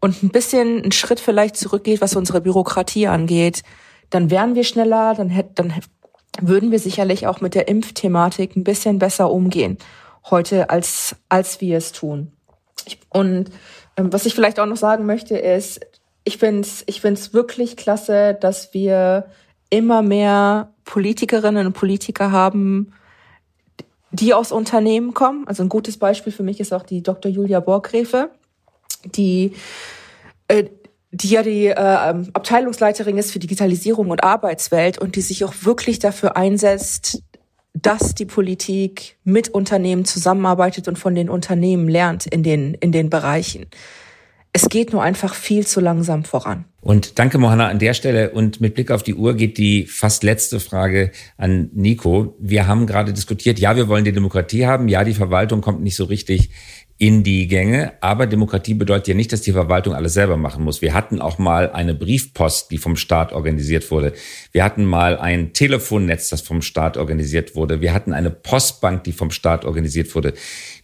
und 0.00 0.22
ein 0.22 0.28
bisschen 0.28 0.82
einen 0.82 0.92
Schritt 0.92 1.18
vielleicht 1.18 1.56
zurückgeht, 1.56 2.00
was 2.00 2.14
unsere 2.14 2.40
Bürokratie 2.40 3.08
angeht, 3.08 3.62
dann 4.10 4.30
wären 4.30 4.54
wir 4.54 4.64
schneller, 4.64 5.14
dann, 5.14 5.28
hätt, 5.28 5.58
dann 5.58 5.72
würden 6.40 6.70
wir 6.70 6.78
sicherlich 6.78 7.26
auch 7.26 7.40
mit 7.40 7.54
der 7.54 7.66
Impfthematik 7.66 8.54
ein 8.54 8.64
bisschen 8.64 8.98
besser 8.98 9.30
umgehen 9.30 9.78
heute, 10.30 10.70
als, 10.70 11.16
als 11.28 11.60
wir 11.60 11.78
es 11.78 11.92
tun. 11.92 12.32
Und 13.08 13.50
ähm, 13.96 14.12
was 14.12 14.26
ich 14.26 14.34
vielleicht 14.34 14.60
auch 14.60 14.66
noch 14.66 14.76
sagen 14.76 15.06
möchte, 15.06 15.36
ist, 15.36 15.80
ich 16.26 16.38
finde 16.38 16.62
es 16.62 16.82
ich 16.86 17.00
find's 17.00 17.32
wirklich 17.32 17.76
klasse, 17.76 18.36
dass 18.38 18.74
wir 18.74 19.26
immer 19.70 20.02
mehr 20.02 20.72
Politikerinnen 20.84 21.68
und 21.68 21.72
Politiker 21.72 22.32
haben, 22.32 22.92
die 24.10 24.34
aus 24.34 24.50
Unternehmen 24.50 25.14
kommen. 25.14 25.46
Also 25.46 25.62
ein 25.62 25.68
gutes 25.68 25.98
Beispiel 25.98 26.32
für 26.32 26.42
mich 26.42 26.58
ist 26.58 26.72
auch 26.72 26.82
die 26.82 27.02
Dr. 27.02 27.30
Julia 27.30 27.60
Borgräfe, 27.60 28.30
die 29.04 29.52
äh, 30.48 30.64
die 31.12 31.28
ja 31.28 31.44
die 31.44 31.66
äh, 31.66 31.74
ähm, 31.76 32.30
Abteilungsleiterin 32.32 33.16
ist 33.18 33.30
für 33.30 33.38
Digitalisierung 33.38 34.10
und 34.10 34.24
Arbeitswelt 34.24 34.98
und 34.98 35.14
die 35.14 35.22
sich 35.22 35.44
auch 35.44 35.54
wirklich 35.62 36.00
dafür 36.00 36.36
einsetzt, 36.36 37.22
dass 37.72 38.16
die 38.16 38.26
Politik 38.26 39.16
mit 39.22 39.48
Unternehmen 39.50 40.04
zusammenarbeitet 40.04 40.88
und 40.88 40.98
von 40.98 41.14
den 41.14 41.30
Unternehmen 41.30 41.88
lernt 41.88 42.26
in 42.26 42.42
den, 42.42 42.74
in 42.74 42.90
den 42.90 43.10
Bereichen. 43.10 43.66
Es 44.56 44.70
geht 44.70 44.90
nur 44.94 45.02
einfach 45.02 45.34
viel 45.34 45.66
zu 45.66 45.80
langsam 45.80 46.24
voran. 46.24 46.64
Und 46.80 47.18
danke, 47.18 47.36
Mohanna, 47.36 47.68
an 47.68 47.78
der 47.78 47.92
Stelle. 47.92 48.30
Und 48.30 48.58
mit 48.58 48.72
Blick 48.74 48.90
auf 48.90 49.02
die 49.02 49.14
Uhr 49.14 49.34
geht 49.34 49.58
die 49.58 49.84
fast 49.84 50.22
letzte 50.22 50.60
Frage 50.60 51.10
an 51.36 51.68
Nico. 51.74 52.34
Wir 52.40 52.66
haben 52.66 52.86
gerade 52.86 53.12
diskutiert, 53.12 53.58
ja, 53.58 53.76
wir 53.76 53.86
wollen 53.86 54.06
die 54.06 54.12
Demokratie 54.12 54.64
haben. 54.64 54.88
Ja, 54.88 55.04
die 55.04 55.12
Verwaltung 55.12 55.60
kommt 55.60 55.82
nicht 55.82 55.94
so 55.96 56.04
richtig 56.04 56.48
in 56.98 57.22
die 57.22 57.46
Gänge. 57.46 57.92
Aber 58.00 58.26
Demokratie 58.26 58.72
bedeutet 58.72 59.08
ja 59.08 59.14
nicht, 59.14 59.30
dass 59.32 59.42
die 59.42 59.52
Verwaltung 59.52 59.94
alles 59.94 60.14
selber 60.14 60.38
machen 60.38 60.64
muss. 60.64 60.80
Wir 60.80 60.94
hatten 60.94 61.20
auch 61.20 61.36
mal 61.38 61.70
eine 61.70 61.94
Briefpost, 61.94 62.70
die 62.70 62.78
vom 62.78 62.96
Staat 62.96 63.32
organisiert 63.32 63.90
wurde. 63.90 64.14
Wir 64.52 64.64
hatten 64.64 64.86
mal 64.86 65.18
ein 65.18 65.52
Telefonnetz, 65.52 66.30
das 66.30 66.40
vom 66.40 66.62
Staat 66.62 66.96
organisiert 66.96 67.54
wurde. 67.54 67.82
Wir 67.82 67.92
hatten 67.92 68.14
eine 68.14 68.30
Postbank, 68.30 69.04
die 69.04 69.12
vom 69.12 69.30
Staat 69.30 69.66
organisiert 69.66 70.14
wurde. 70.14 70.32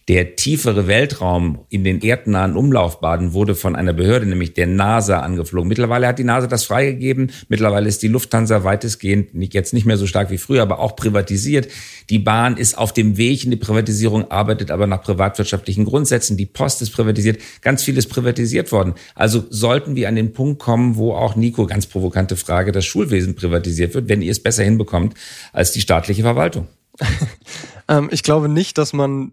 Der 0.09 0.35
tiefere 0.35 0.87
Weltraum 0.87 1.59
in 1.69 1.85
den 1.85 2.01
erdnahen 2.01 2.57
Umlaufbaden 2.57 3.31
wurde 3.31 3.55
von 3.55 3.77
einer 3.77 3.93
Behörde, 3.93 4.25
nämlich 4.25 4.53
der 4.53 4.67
NASA, 4.67 5.19
angeflogen. 5.19 5.69
Mittlerweile 5.69 6.07
hat 6.07 6.19
die 6.19 6.25
NASA 6.25 6.47
das 6.47 6.65
freigegeben. 6.65 7.31
Mittlerweile 7.47 7.87
ist 7.87 8.03
die 8.03 8.09
Lufthansa 8.09 8.65
weitestgehend, 8.65 9.33
nicht, 9.33 9.53
jetzt 9.53 9.73
nicht 9.73 9.85
mehr 9.85 9.95
so 9.95 10.05
stark 10.05 10.29
wie 10.29 10.37
früher, 10.37 10.61
aber 10.61 10.79
auch 10.79 10.97
privatisiert. 10.97 11.69
Die 12.09 12.19
Bahn 12.19 12.57
ist 12.57 12.77
auf 12.77 12.91
dem 12.91 13.15
Weg 13.15 13.45
in 13.45 13.51
die 13.51 13.57
Privatisierung, 13.57 14.29
arbeitet 14.29 14.71
aber 14.71 14.87
nach 14.87 15.01
privatwirtschaftlichen 15.01 15.85
Grundsätzen. 15.85 16.35
Die 16.35 16.47
Post 16.47 16.81
ist 16.81 16.91
privatisiert. 16.91 17.39
Ganz 17.61 17.83
viel 17.83 17.97
ist 17.97 18.07
privatisiert 18.07 18.73
worden. 18.73 18.95
Also 19.15 19.45
sollten 19.49 19.95
wir 19.95 20.09
an 20.09 20.15
den 20.15 20.33
Punkt 20.33 20.59
kommen, 20.59 20.97
wo 20.97 21.13
auch 21.13 21.37
Nico, 21.37 21.65
ganz 21.65 21.85
provokante 21.85 22.35
Frage, 22.35 22.73
das 22.73 22.83
Schulwesen 22.83 23.35
privatisiert 23.35 23.93
wird, 23.93 24.09
wenn 24.09 24.21
ihr 24.21 24.31
es 24.31 24.43
besser 24.43 24.65
hinbekommt 24.65 25.13
als 25.53 25.71
die 25.71 25.79
staatliche 25.79 26.23
Verwaltung. 26.23 26.67
ähm, 27.87 28.09
ich 28.11 28.21
glaube 28.21 28.49
nicht, 28.49 28.77
dass 28.77 28.91
man 28.91 29.31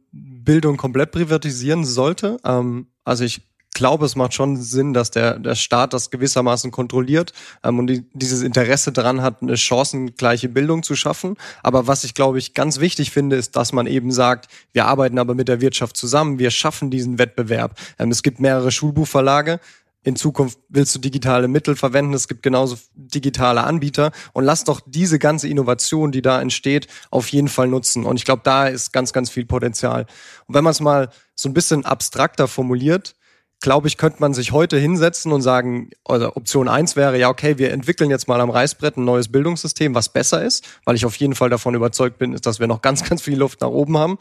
Bildung 0.51 0.77
komplett 0.77 1.13
privatisieren 1.13 1.85
sollte. 1.85 2.39
Ähm, 2.45 2.89
also 3.05 3.23
ich 3.23 3.43
glaube, 3.73 4.05
es 4.05 4.17
macht 4.17 4.35
schon 4.35 4.57
Sinn, 4.57 4.93
dass 4.93 5.13
der, 5.13 5.39
der 5.39 5.55
Staat 5.55 5.93
das 5.93 6.11
gewissermaßen 6.11 6.73
kontrolliert 6.73 7.33
ähm, 7.63 7.79
und 7.79 7.87
die, 7.87 8.05
dieses 8.15 8.43
Interesse 8.43 8.91
daran 8.91 9.23
hat, 9.23 9.43
eine 9.43 9.57
chancengleiche 9.57 10.49
Bildung 10.49 10.83
zu 10.83 10.97
schaffen. 10.97 11.37
Aber 11.63 11.87
was 11.87 12.03
ich, 12.03 12.15
glaube 12.15 12.41
ich, 12.41 12.53
ganz 12.55 12.81
wichtig 12.81 13.13
finde, 13.13 13.37
ist, 13.37 13.55
dass 13.55 13.73
man 13.73 13.87
eben 13.87 14.11
sagt, 14.11 14.51
wir 14.73 14.87
arbeiten 14.87 15.21
aber 15.21 15.37
mit 15.37 15.47
der 15.47 15.61
Wirtschaft 15.61 15.97
zusammen, 15.97 16.41
wir 16.41 16.51
schaffen 16.51 16.91
diesen 16.91 17.21
Wettbewerb. 17.21 17.79
Ähm, 18.01 18.11
es 18.11 18.25
gibt 18.25 18.41
mehrere 18.41 18.73
Schulbuchverlage, 18.73 19.61
in 20.03 20.17
Zukunft 20.17 20.59
willst 20.69 20.95
du 20.95 20.99
digitale 20.99 21.49
Mittel 21.49 21.77
verwenden, 21.77 22.15
es 22.15 22.29
gibt 22.29 22.43
genauso 22.43 22.77
digitale 22.95 23.65
Anbieter 23.65 24.13
und 24.33 24.45
lass 24.45 24.65
doch 24.65 24.81
diese 24.87 25.19
ganze 25.19 25.49
Innovation, 25.49 26.11
die 26.13 26.23
da 26.23 26.41
entsteht, 26.41 26.87
auf 27.11 27.29
jeden 27.29 27.49
Fall 27.49 27.69
nutzen. 27.69 28.07
Und 28.07 28.17
ich 28.17 28.25
glaube, 28.25 28.43
da 28.45 28.67
ist 28.67 28.93
ganz, 28.93 29.13
ganz 29.13 29.31
viel 29.31 29.45
Potenzial. 29.45 30.07
Und 30.47 30.55
wenn 30.55 30.65
man 30.65 30.71
es 30.71 30.81
mal 30.81 31.11
so 31.35 31.49
ein 31.49 31.55
bisschen 31.55 31.85
abstrakter 31.85 32.49
formuliert, 32.49 33.15
glaube 33.61 33.89
ich, 33.89 33.99
könnte 33.99 34.21
man 34.21 34.33
sich 34.33 34.53
heute 34.53 34.79
hinsetzen 34.79 35.33
und 35.33 35.43
sagen, 35.43 35.91
oder 36.09 36.37
Option 36.37 36.67
eins 36.67 36.97
wäre, 36.97 37.19
ja, 37.19 37.29
okay, 37.29 37.59
wir 37.59 37.73
entwickeln 37.73 38.11
jetzt 38.11 38.27
mal 38.27 38.41
am 38.41 38.49
Reißbrett 38.49 38.97
ein 38.97 39.05
neues 39.05 39.29
Bildungssystem, 39.29 39.95
was 39.95 40.09
besser 40.09 40.43
ist, 40.43 40.65
weil 40.85 40.97
ich 40.97 41.05
auf 41.05 41.17
jeden 41.17 41.35
Fall 41.35 41.51
davon 41.51 41.75
überzeugt 41.75 42.19
bin, 42.19 42.35
dass 42.37 42.59
wir 42.59 42.67
noch 42.67 42.81
ganz, 42.81 43.05
ganz 43.09 43.21
viel 43.21 43.39
Luft 43.39 43.61
nach 43.61 43.69
oben 43.69 43.99
haben. 43.99 44.19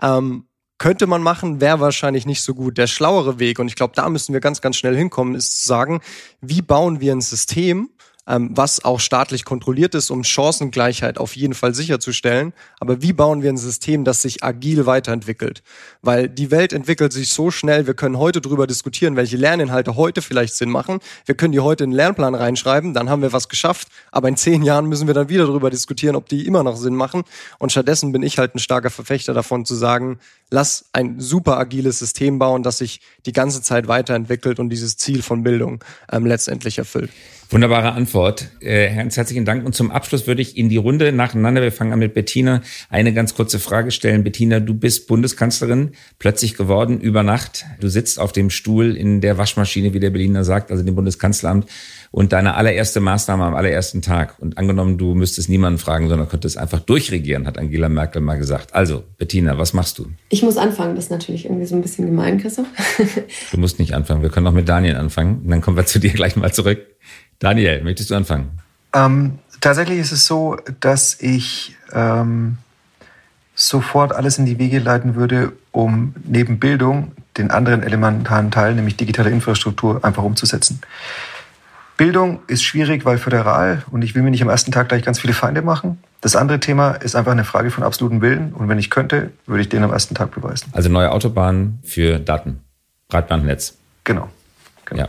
Ähm, 0.00 0.44
könnte 0.78 1.06
man 1.06 1.22
machen, 1.22 1.60
wäre 1.60 1.80
wahrscheinlich 1.80 2.24
nicht 2.24 2.42
so 2.42 2.54
gut. 2.54 2.78
Der 2.78 2.86
schlauere 2.86 3.38
Weg, 3.38 3.58
und 3.58 3.68
ich 3.68 3.74
glaube, 3.74 3.94
da 3.94 4.08
müssen 4.08 4.32
wir 4.32 4.40
ganz, 4.40 4.60
ganz 4.60 4.76
schnell 4.76 4.96
hinkommen, 4.96 5.34
ist 5.34 5.62
zu 5.62 5.68
sagen, 5.68 6.00
wie 6.40 6.62
bauen 6.62 7.00
wir 7.00 7.12
ein 7.12 7.20
System, 7.20 7.90
ähm, 8.28 8.50
was 8.52 8.84
auch 8.84 9.00
staatlich 9.00 9.44
kontrolliert 9.44 9.94
ist, 9.94 10.10
um 10.10 10.22
Chancengleichheit 10.22 11.18
auf 11.18 11.34
jeden 11.34 11.54
Fall 11.54 11.74
sicherzustellen. 11.74 12.52
Aber 12.78 13.00
wie 13.00 13.14
bauen 13.14 13.42
wir 13.42 13.50
ein 13.50 13.56
System, 13.56 14.04
das 14.04 14.20
sich 14.22 14.44
agil 14.44 14.84
weiterentwickelt? 14.84 15.62
Weil 16.02 16.28
die 16.28 16.50
Welt 16.50 16.74
entwickelt 16.74 17.12
sich 17.12 17.32
so 17.32 17.50
schnell, 17.50 17.86
wir 17.86 17.94
können 17.94 18.18
heute 18.18 18.42
darüber 18.42 18.66
diskutieren, 18.66 19.16
welche 19.16 19.38
Lerninhalte 19.38 19.96
heute 19.96 20.20
vielleicht 20.20 20.54
Sinn 20.54 20.68
machen. 20.68 21.00
Wir 21.24 21.34
können 21.34 21.52
die 21.52 21.60
heute 21.60 21.84
in 21.84 21.90
den 21.90 21.96
Lernplan 21.96 22.34
reinschreiben, 22.34 22.92
dann 22.92 23.08
haben 23.08 23.22
wir 23.22 23.32
was 23.32 23.48
geschafft. 23.48 23.88
Aber 24.12 24.28
in 24.28 24.36
zehn 24.36 24.62
Jahren 24.62 24.86
müssen 24.86 25.06
wir 25.06 25.14
dann 25.14 25.30
wieder 25.30 25.46
darüber 25.46 25.70
diskutieren, 25.70 26.14
ob 26.14 26.28
die 26.28 26.46
immer 26.46 26.62
noch 26.62 26.76
Sinn 26.76 26.94
machen. 26.94 27.24
Und 27.58 27.72
stattdessen 27.72 28.12
bin 28.12 28.22
ich 28.22 28.38
halt 28.38 28.54
ein 28.54 28.58
starker 28.58 28.90
Verfechter 28.90 29.32
davon 29.32 29.64
zu 29.64 29.74
sagen, 29.74 30.18
lass 30.50 30.86
ein 30.92 31.20
super 31.20 31.58
agiles 31.58 31.98
System 31.98 32.38
bauen, 32.38 32.62
das 32.62 32.78
sich 32.78 33.00
die 33.26 33.32
ganze 33.32 33.62
Zeit 33.62 33.88
weiterentwickelt 33.88 34.58
und 34.58 34.70
dieses 34.70 34.96
Ziel 34.96 35.22
von 35.22 35.42
Bildung 35.42 35.84
ähm, 36.10 36.26
letztendlich 36.26 36.78
erfüllt. 36.78 37.10
Wunderbare 37.50 37.92
Antwort. 37.92 38.48
Äh, 38.60 38.94
ganz 38.94 39.16
herzlichen 39.16 39.46
Dank. 39.46 39.64
Und 39.64 39.74
zum 39.74 39.90
Abschluss 39.90 40.26
würde 40.26 40.42
ich 40.42 40.58
in 40.58 40.68
die 40.68 40.76
Runde 40.76 41.12
nacheinander, 41.12 41.62
wir 41.62 41.72
fangen 41.72 41.94
an 41.94 41.98
mit 41.98 42.12
Bettina, 42.12 42.60
eine 42.90 43.14
ganz 43.14 43.34
kurze 43.34 43.58
Frage 43.58 43.90
stellen. 43.90 44.22
Bettina, 44.22 44.60
du 44.60 44.74
bist 44.74 45.06
Bundeskanzlerin, 45.06 45.92
plötzlich 46.18 46.58
geworden, 46.58 47.00
über 47.00 47.22
Nacht. 47.22 47.64
Du 47.80 47.88
sitzt 47.88 48.20
auf 48.20 48.32
dem 48.32 48.50
Stuhl 48.50 48.94
in 48.94 49.22
der 49.22 49.38
Waschmaschine, 49.38 49.94
wie 49.94 50.00
der 50.00 50.10
Berliner 50.10 50.44
sagt, 50.44 50.70
also 50.70 50.82
dem 50.82 50.94
Bundeskanzleramt 50.94 51.66
und 52.10 52.32
deine 52.32 52.54
allererste 52.54 53.00
Maßnahme 53.00 53.44
am 53.44 53.54
allerersten 53.54 54.02
Tag. 54.02 54.38
Und 54.38 54.58
angenommen, 54.58 54.98
du 54.98 55.14
müsstest 55.14 55.48
niemanden 55.48 55.78
fragen, 55.78 56.08
sondern 56.08 56.28
könntest 56.28 56.58
einfach 56.58 56.80
durchregieren, 56.80 57.46
hat 57.46 57.58
Angela 57.58 57.88
Merkel 57.88 58.20
mal 58.20 58.36
gesagt. 58.36 58.74
Also, 58.74 59.04
Bettina, 59.16 59.56
was 59.58 59.72
machst 59.72 59.98
du? 59.98 60.06
Muss 60.42 60.56
anfangen. 60.56 60.94
Das 60.94 61.04
ist 61.04 61.10
natürlich 61.10 61.44
irgendwie 61.44 61.66
so 61.66 61.74
ein 61.74 61.82
bisschen 61.82 62.06
gemein, 62.06 62.38
Christoph. 62.38 62.66
du 63.50 63.58
musst 63.58 63.78
nicht 63.78 63.94
anfangen. 63.94 64.22
Wir 64.22 64.30
können 64.30 64.46
auch 64.46 64.52
mit 64.52 64.68
Daniel 64.68 64.96
anfangen. 64.96 65.42
Und 65.42 65.50
dann 65.50 65.60
kommen 65.60 65.76
wir 65.76 65.86
zu 65.86 65.98
dir 65.98 66.12
gleich 66.12 66.36
mal 66.36 66.52
zurück. 66.52 66.80
Daniel, 67.38 67.82
möchtest 67.82 68.10
du 68.10 68.14
anfangen? 68.14 68.50
Ähm, 68.94 69.38
tatsächlich 69.60 69.98
ist 69.98 70.12
es 70.12 70.26
so, 70.26 70.56
dass 70.80 71.20
ich 71.20 71.76
ähm, 71.92 72.58
sofort 73.54 74.12
alles 74.12 74.38
in 74.38 74.46
die 74.46 74.58
Wege 74.58 74.78
leiten 74.78 75.14
würde, 75.14 75.52
um 75.72 76.14
neben 76.24 76.58
Bildung 76.58 77.12
den 77.36 77.50
anderen 77.50 77.82
elementaren 77.82 78.50
Teil, 78.50 78.74
nämlich 78.74 78.96
digitale 78.96 79.30
Infrastruktur, 79.30 80.04
einfach 80.04 80.22
umzusetzen. 80.22 80.80
Bildung 81.98 82.38
ist 82.46 82.62
schwierig, 82.62 83.04
weil 83.04 83.18
föderal 83.18 83.84
und 83.90 84.02
ich 84.02 84.14
will 84.14 84.22
mir 84.22 84.30
nicht 84.30 84.40
am 84.40 84.48
ersten 84.48 84.70
Tag 84.70 84.88
gleich 84.88 85.02
ganz 85.02 85.18
viele 85.18 85.34
Feinde 85.34 85.62
machen. 85.62 85.98
Das 86.20 86.36
andere 86.36 86.60
Thema 86.60 86.92
ist 86.92 87.16
einfach 87.16 87.32
eine 87.32 87.44
Frage 87.44 87.70
von 87.70 87.82
absolutem 87.82 88.22
Willen 88.22 88.54
und 88.54 88.68
wenn 88.68 88.78
ich 88.78 88.88
könnte, 88.88 89.32
würde 89.46 89.62
ich 89.62 89.68
den 89.68 89.82
am 89.82 89.92
ersten 89.92 90.14
Tag 90.14 90.30
beweisen. 90.32 90.68
Also 90.72 90.88
neue 90.88 91.10
Autobahnen 91.10 91.80
für 91.82 92.20
Daten, 92.20 92.60
Breitbandnetz. 93.08 93.76
Genau. 94.04 94.30
genau. 94.84 95.02
Ja. 95.02 95.08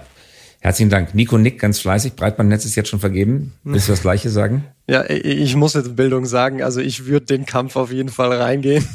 Herzlichen 0.62 0.90
Dank. 0.90 1.14
Nico 1.14 1.38
Nick, 1.38 1.60
ganz 1.60 1.80
fleißig. 1.80 2.16
Breitbandnetz 2.16 2.66
ist 2.66 2.76
jetzt 2.76 2.90
schon 2.90 3.00
vergeben. 3.00 3.54
Willst 3.64 3.88
du 3.88 3.94
das 3.94 4.02
Gleiche 4.02 4.30
sagen? 4.30 4.66
Ja, 4.88 5.08
ich 5.08 5.56
muss 5.56 5.76
jetzt 5.76 5.96
Bildung 5.96 6.26
sagen. 6.26 6.64
Also 6.64 6.82
ich 6.82 7.06
würde 7.06 7.28
den 7.28 7.46
Kampf 7.46 7.78
auf 7.78 7.94
jeden 7.94 8.10
Fall 8.10 8.34
reingehen 8.34 8.86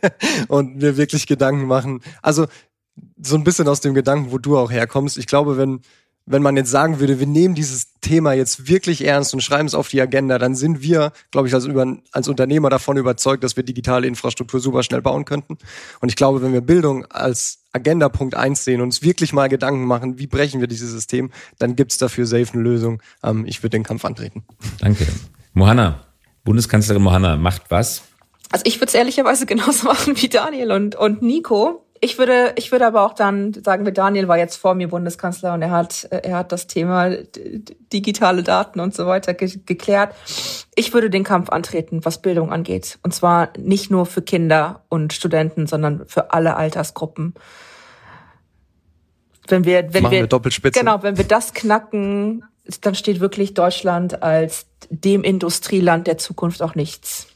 und 0.48 0.76
mir 0.76 0.98
wirklich 0.98 1.26
Gedanken 1.26 1.66
machen. 1.66 2.02
Also 2.20 2.46
so 3.22 3.36
ein 3.36 3.44
bisschen 3.44 3.68
aus 3.68 3.80
dem 3.80 3.94
Gedanken, 3.94 4.32
wo 4.32 4.38
du 4.38 4.58
auch 4.58 4.70
herkommst. 4.70 5.16
Ich 5.16 5.26
glaube, 5.26 5.56
wenn 5.56 5.80
wenn 6.26 6.42
man 6.42 6.56
jetzt 6.56 6.70
sagen 6.70 7.00
würde, 7.00 7.20
wir 7.20 7.26
nehmen 7.26 7.54
dieses 7.54 8.00
Thema 8.00 8.32
jetzt 8.32 8.68
wirklich 8.68 9.04
ernst 9.04 9.34
und 9.34 9.40
schreiben 9.40 9.66
es 9.66 9.74
auf 9.74 9.88
die 9.88 10.00
Agenda, 10.00 10.38
dann 10.38 10.54
sind 10.54 10.80
wir, 10.80 11.12
glaube 11.30 11.48
ich, 11.48 11.54
als, 11.54 11.66
über, 11.66 11.98
als 12.12 12.28
Unternehmer 12.28 12.70
davon 12.70 12.96
überzeugt, 12.96 13.44
dass 13.44 13.56
wir 13.56 13.62
digitale 13.62 14.06
Infrastruktur 14.06 14.60
super 14.60 14.82
schnell 14.82 15.02
bauen 15.02 15.24
könnten. 15.24 15.58
Und 16.00 16.08
ich 16.08 16.16
glaube, 16.16 16.42
wenn 16.42 16.52
wir 16.52 16.62
Bildung 16.62 17.04
als 17.06 17.64
Agenda 17.72 18.08
Punkt 18.08 18.34
eins 18.34 18.64
sehen 18.64 18.80
und 18.80 18.88
uns 18.88 19.02
wirklich 19.02 19.32
mal 19.32 19.48
Gedanken 19.48 19.84
machen, 19.84 20.18
wie 20.18 20.26
brechen 20.26 20.60
wir 20.60 20.68
dieses 20.68 20.90
System, 20.90 21.30
dann 21.58 21.76
gibt's 21.76 21.98
dafür 21.98 22.24
safe 22.24 22.52
eine 22.54 22.62
Lösung. 22.62 23.02
Ähm, 23.22 23.44
ich 23.46 23.62
würde 23.62 23.70
den 23.70 23.82
Kampf 23.82 24.04
antreten. 24.04 24.44
Danke. 24.80 25.06
Mohanna, 25.52 26.06
Bundeskanzlerin 26.44 27.02
Mohanna 27.02 27.36
macht 27.36 27.62
was? 27.70 28.02
Also 28.50 28.62
ich 28.66 28.76
würde 28.76 28.86
es 28.86 28.94
ehrlicherweise 28.94 29.46
genauso 29.46 29.86
machen 29.88 30.14
wie 30.16 30.28
Daniel 30.28 30.72
und, 30.72 30.94
und 30.94 31.22
Nico. 31.22 31.83
Ich 32.04 32.18
würde, 32.18 32.52
ich 32.56 32.70
würde 32.70 32.86
aber 32.86 33.06
auch 33.06 33.14
dann 33.14 33.54
sagen, 33.54 33.86
wir 33.86 33.92
Daniel 33.92 34.28
war 34.28 34.36
jetzt 34.36 34.56
vor 34.56 34.74
mir 34.74 34.88
Bundeskanzler 34.88 35.54
und 35.54 35.62
er 35.62 35.70
hat, 35.70 36.06
er 36.10 36.36
hat 36.36 36.52
das 36.52 36.66
Thema 36.66 37.16
digitale 37.94 38.42
Daten 38.42 38.78
und 38.78 38.94
so 38.94 39.06
weiter 39.06 39.32
ge 39.32 39.50
geklärt. 39.64 40.14
Ich 40.74 40.92
würde 40.92 41.08
den 41.08 41.24
Kampf 41.24 41.48
antreten, 41.48 42.04
was 42.04 42.20
Bildung 42.20 42.52
angeht. 42.52 42.98
Und 43.02 43.14
zwar 43.14 43.54
nicht 43.56 43.90
nur 43.90 44.04
für 44.04 44.20
Kinder 44.20 44.84
und 44.90 45.14
Studenten, 45.14 45.66
sondern 45.66 46.04
für 46.06 46.34
alle 46.34 46.56
Altersgruppen. 46.56 47.32
Wenn 49.48 49.64
wir, 49.64 49.94
wenn 49.94 50.02
Machen 50.02 50.12
wir, 50.12 50.20
wir 50.20 50.26
Doppelspitze. 50.26 50.78
genau, 50.78 51.02
wenn 51.02 51.16
wir 51.16 51.24
das 51.24 51.54
knacken, 51.54 52.44
dann 52.82 52.94
steht 52.94 53.20
wirklich 53.20 53.54
Deutschland 53.54 54.22
als 54.22 54.66
dem 54.90 55.24
Industrieland 55.24 56.06
der 56.06 56.18
Zukunft 56.18 56.60
auch 56.60 56.74
nichts, 56.74 57.28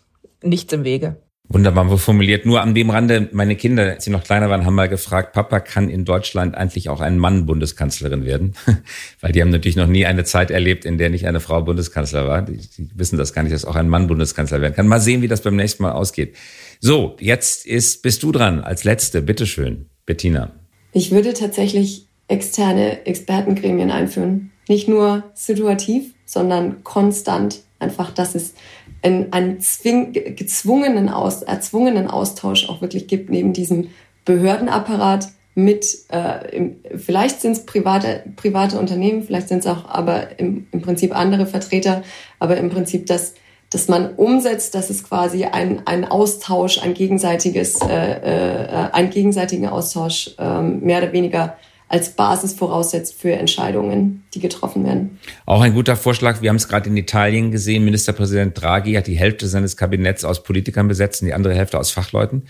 nichts 0.42 0.74
im 0.74 0.84
Wege. 0.84 1.16
Wunderbar 1.50 1.96
formuliert. 1.96 2.44
Nur 2.44 2.60
an 2.60 2.74
dem 2.74 2.90
Rande, 2.90 3.30
meine 3.32 3.56
Kinder, 3.56 3.84
als 3.84 4.04
sie 4.04 4.10
noch 4.10 4.22
kleiner 4.22 4.50
waren, 4.50 4.66
haben 4.66 4.74
mal 4.74 4.88
gefragt, 4.88 5.32
Papa, 5.32 5.60
kann 5.60 5.88
in 5.88 6.04
Deutschland 6.04 6.54
eigentlich 6.54 6.90
auch 6.90 7.00
ein 7.00 7.16
Mann 7.16 7.46
Bundeskanzlerin 7.46 8.26
werden? 8.26 8.54
Weil 9.22 9.32
die 9.32 9.40
haben 9.40 9.48
natürlich 9.48 9.76
noch 9.76 9.86
nie 9.86 10.04
eine 10.04 10.24
Zeit 10.24 10.50
erlebt, 10.50 10.84
in 10.84 10.98
der 10.98 11.08
nicht 11.08 11.26
eine 11.26 11.40
Frau 11.40 11.62
Bundeskanzler 11.62 12.26
war. 12.26 12.42
Die, 12.42 12.58
die 12.58 12.90
wissen 12.94 13.16
das 13.16 13.32
gar 13.32 13.44
nicht, 13.44 13.54
dass 13.54 13.64
auch 13.64 13.76
ein 13.76 13.88
Mann 13.88 14.08
Bundeskanzler 14.08 14.60
werden 14.60 14.74
kann. 14.74 14.88
Mal 14.88 15.00
sehen, 15.00 15.22
wie 15.22 15.28
das 15.28 15.40
beim 15.40 15.56
nächsten 15.56 15.82
Mal 15.82 15.92
ausgeht. 15.92 16.36
So, 16.80 17.16
jetzt 17.18 17.64
ist, 17.64 18.02
bist 18.02 18.22
du 18.22 18.30
dran 18.30 18.60
als 18.60 18.84
Letzte. 18.84 19.22
Bitteschön, 19.22 19.86
Bettina. 20.04 20.52
Ich 20.92 21.12
würde 21.12 21.32
tatsächlich 21.32 22.08
externe 22.28 23.06
Expertengremien 23.06 23.90
einführen. 23.90 24.50
Nicht 24.68 24.86
nur 24.86 25.24
situativ, 25.32 26.12
sondern 26.26 26.84
konstant. 26.84 27.62
Einfach, 27.78 28.10
dass 28.10 28.34
es 28.34 28.54
einen, 29.02 29.32
einen 29.32 29.60
zwing, 29.60 30.12
gezwungenen, 30.12 31.08
Aus, 31.08 31.42
erzwungenen 31.42 32.08
Austausch 32.08 32.68
auch 32.68 32.80
wirklich 32.80 33.06
gibt, 33.06 33.30
neben 33.30 33.52
diesem 33.52 33.88
Behördenapparat 34.24 35.28
mit, 35.54 35.86
äh, 36.12 36.56
im, 36.56 36.76
vielleicht 36.96 37.40
sind 37.40 37.52
es 37.52 37.66
private, 37.66 38.22
private 38.36 38.78
Unternehmen, 38.78 39.24
vielleicht 39.24 39.48
sind 39.48 39.60
es 39.60 39.66
auch 39.66 39.86
aber 39.88 40.38
im, 40.38 40.66
im 40.70 40.82
Prinzip 40.82 41.16
andere 41.16 41.46
Vertreter, 41.46 42.02
aber 42.38 42.56
im 42.58 42.70
Prinzip 42.70 43.06
das, 43.06 43.34
dass 43.70 43.88
man 43.88 44.14
umsetzt, 44.14 44.74
dass 44.74 44.88
es 44.88 45.02
quasi 45.02 45.44
ein, 45.44 45.82
ein 45.86 46.04
Austausch, 46.04 46.78
ein 46.78 46.94
gegenseitiges, 46.94 47.80
äh, 47.82 48.66
äh, 48.66 48.92
einen 48.92 49.10
gegenseitigen 49.10 49.66
Austausch 49.66 50.30
äh, 50.38 50.62
mehr 50.62 51.02
oder 51.02 51.12
weniger 51.12 51.56
als 51.88 52.10
Basis 52.10 52.52
voraussetzt 52.52 53.14
für 53.20 53.32
Entscheidungen, 53.32 54.24
die 54.34 54.40
getroffen 54.40 54.84
werden. 54.84 55.18
Auch 55.46 55.62
ein 55.62 55.74
guter 55.74 55.96
Vorschlag. 55.96 56.42
Wir 56.42 56.50
haben 56.50 56.56
es 56.56 56.68
gerade 56.68 56.90
in 56.90 56.96
Italien 56.96 57.50
gesehen. 57.50 57.84
Ministerpräsident 57.84 58.60
Draghi 58.60 58.94
hat 58.94 59.06
die 59.06 59.18
Hälfte 59.18 59.48
seines 59.48 59.76
Kabinetts 59.76 60.24
aus 60.24 60.42
Politikern 60.42 60.86
besetzt 60.86 61.22
und 61.22 61.26
die 61.26 61.34
andere 61.34 61.54
Hälfte 61.54 61.78
aus 61.78 61.90
Fachleuten. 61.90 62.42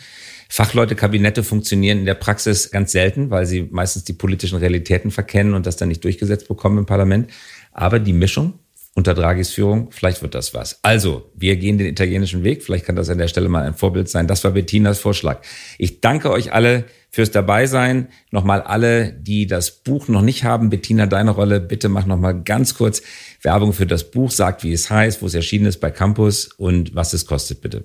Fachleute-Kabinette 0.49 1.45
funktionieren 1.45 1.99
in 1.99 2.07
der 2.07 2.15
Praxis 2.15 2.71
ganz 2.71 2.93
selten, 2.93 3.31
weil 3.31 3.47
sie 3.47 3.69
meistens 3.71 4.05
die 4.05 4.15
politischen 4.15 4.59
Realitäten 4.59 5.11
verkennen 5.11 5.55
und 5.55 5.67
das 5.67 5.77
dann 5.77 5.89
nicht 5.89 6.03
durchgesetzt 6.03 6.49
bekommen 6.49 6.79
im 6.79 6.87
Parlament. 6.87 7.31
Aber 7.73 8.01
die 8.01 8.15
Mischung 8.15 8.55
unter 8.99 9.15
Draghis 9.15 9.53
Führung, 9.53 9.93
vielleicht 9.93 10.23
wird 10.23 10.35
das 10.35 10.55
was. 10.55 10.81
Also, 10.83 11.31
wir 11.33 11.57
gehen 11.57 11.79
den 11.79 11.87
italienischen 11.87 12.43
Weg. 12.43 12.65
Vielleicht 12.65 12.85
kann 12.85 12.97
das 12.97 13.09
an 13.09 13.19
der 13.19 13.29
Stelle 13.29 13.49
mal 13.49 13.63
ein 13.63 13.75
Vorbild 13.75 14.09
sein. 14.09 14.27
Das 14.27 14.43
war 14.43 14.51
Bettinas 14.51 14.99
Vorschlag. 14.99 15.41
Ich 15.79 16.01
danke 16.01 16.33
euch 16.33 16.53
alle 16.53 16.85
fürs 17.09 17.31
Dabeisein. 17.31 18.09
Nochmal 18.33 18.61
alle, 18.61 19.13
die 19.13 19.47
das 19.47 19.71
Buch 19.71 20.09
noch 20.09 20.23
nicht 20.23 20.43
haben. 20.43 20.69
Bettina, 20.69 21.07
deine 21.07 21.31
Rolle. 21.31 21.61
Bitte 21.61 21.89
mach 21.89 22.07
nochmal 22.07 22.43
ganz 22.43 22.75
kurz 22.75 23.01
Werbung 23.43 23.73
für 23.73 23.87
das 23.87 24.11
Buch. 24.11 24.33
Sagt, 24.33 24.65
wie 24.65 24.73
es 24.73 24.91
heißt, 24.91 25.23
wo 25.23 25.27
es 25.27 25.35
erschienen 25.35 25.67
ist 25.67 25.79
bei 25.79 25.93
Campus 25.93 26.49
und 26.49 26.97
was 26.97 27.13
es 27.13 27.25
kostet, 27.25 27.61
bitte. 27.61 27.85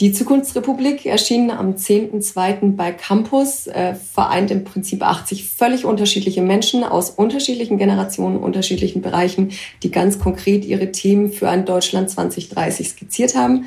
Die 0.00 0.12
Zukunftsrepublik 0.12 1.06
erschien 1.06 1.50
am 1.50 1.74
10.2. 1.74 2.76
bei 2.76 2.92
Campus, 2.92 3.66
äh, 3.66 3.96
vereint 3.96 4.52
im 4.52 4.62
Prinzip 4.62 5.02
80 5.02 5.50
völlig 5.50 5.84
unterschiedliche 5.84 6.40
Menschen 6.40 6.84
aus 6.84 7.10
unterschiedlichen 7.10 7.78
Generationen, 7.78 8.36
unterschiedlichen 8.36 9.02
Bereichen, 9.02 9.50
die 9.82 9.90
ganz 9.90 10.20
konkret 10.20 10.64
ihre 10.64 10.92
Themen 10.92 11.32
für 11.32 11.48
ein 11.48 11.64
Deutschland 11.64 12.10
2030 12.10 12.90
skizziert 12.90 13.34
haben. 13.34 13.64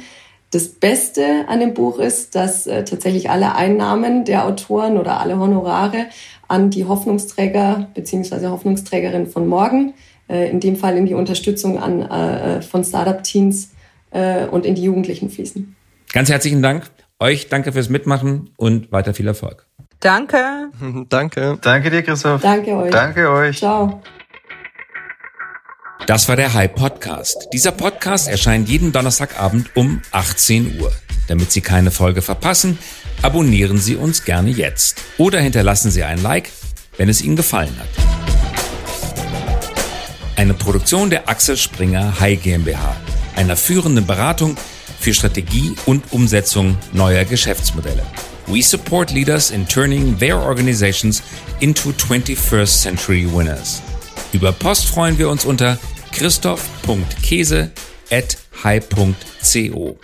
Das 0.51 0.69
Beste 0.69 1.49
an 1.49 1.59
dem 1.59 1.73
Buch 1.73 1.99
ist, 1.99 2.33
dass 2.33 2.65
äh, 2.65 2.85
tatsächlich 2.85 3.29
alle 3.29 3.55
Einnahmen 3.55 4.23
der 4.23 4.45
Autoren 4.45 4.97
oder 4.97 5.19
alle 5.19 5.37
Honorare 5.37 6.05
an 6.47 6.69
die 6.69 6.85
Hoffnungsträger 6.85 7.89
bzw. 7.93 8.47
Hoffnungsträgerin 8.47 9.27
von 9.27 9.47
morgen, 9.47 9.95
äh, 10.29 10.49
in 10.49 10.61
dem 10.61 10.77
Fall 10.77 10.95
in 10.95 11.05
die 11.05 11.13
Unterstützung 11.13 11.77
an, 11.77 12.03
äh, 12.03 12.61
von 12.61 12.85
Startup-Teams 12.85 13.71
äh, 14.11 14.45
und 14.45 14.65
in 14.65 14.75
die 14.75 14.83
Jugendlichen 14.83 15.29
fließen. 15.29 15.75
Ganz 16.13 16.29
herzlichen 16.29 16.61
Dank. 16.61 16.89
Euch 17.19 17.47
danke 17.47 17.71
fürs 17.71 17.89
Mitmachen 17.89 18.49
und 18.57 18.91
weiter 18.91 19.13
viel 19.13 19.27
Erfolg. 19.27 19.67
Danke. 19.99 20.71
Danke. 21.09 21.59
Danke 21.61 21.91
dir, 21.91 22.01
Christoph. 22.01 22.41
Danke 22.41 22.75
euch. 22.75 22.91
Danke 22.91 23.29
euch. 23.29 23.59
Ciao. 23.59 24.01
Das 26.07 26.27
war 26.27 26.35
der 26.35 26.53
Hype 26.53 26.75
Podcast. 26.75 27.47
Dieser 27.53 27.71
Podcast 27.71 28.27
erscheint 28.27 28.67
jeden 28.67 28.91
Donnerstagabend 28.91 29.69
um 29.75 30.01
18 30.11 30.81
Uhr. 30.81 30.91
Damit 31.27 31.51
Sie 31.51 31.61
keine 31.61 31.91
Folge 31.91 32.23
verpassen, 32.23 32.79
abonnieren 33.21 33.77
Sie 33.77 33.95
uns 33.95 34.25
gerne 34.25 34.49
jetzt 34.49 34.99
oder 35.19 35.39
hinterlassen 35.39 35.91
Sie 35.91 36.03
ein 36.03 36.21
Like, 36.23 36.49
wenn 36.97 37.07
es 37.07 37.21
Ihnen 37.21 37.35
gefallen 37.35 37.75
hat. 37.79 37.87
Eine 40.35 40.55
Produktion 40.55 41.11
der 41.11 41.29
Axel 41.29 41.55
Springer 41.55 42.19
High 42.19 42.41
GmbH, 42.41 42.95
einer 43.35 43.55
führenden 43.55 44.07
Beratung 44.07 44.57
für 45.01 45.13
Strategie 45.13 45.75
und 45.85 46.13
Umsetzung 46.13 46.77
neuer 46.93 47.25
Geschäftsmodelle. 47.25 48.03
We 48.47 48.61
support 48.61 49.11
leaders 49.11 49.51
in 49.51 49.67
turning 49.67 50.17
their 50.17 50.37
organizations 50.37 51.21
into 51.59 51.91
21st 51.91 52.81
century 52.81 53.25
winners. 53.25 53.81
Über 54.33 54.51
Post 54.51 54.87
freuen 54.87 55.17
wir 55.17 55.29
uns 55.29 55.45
unter 55.45 55.77
christoph.käse 56.11 57.71
at 58.11 58.37
high.co. 58.63 59.97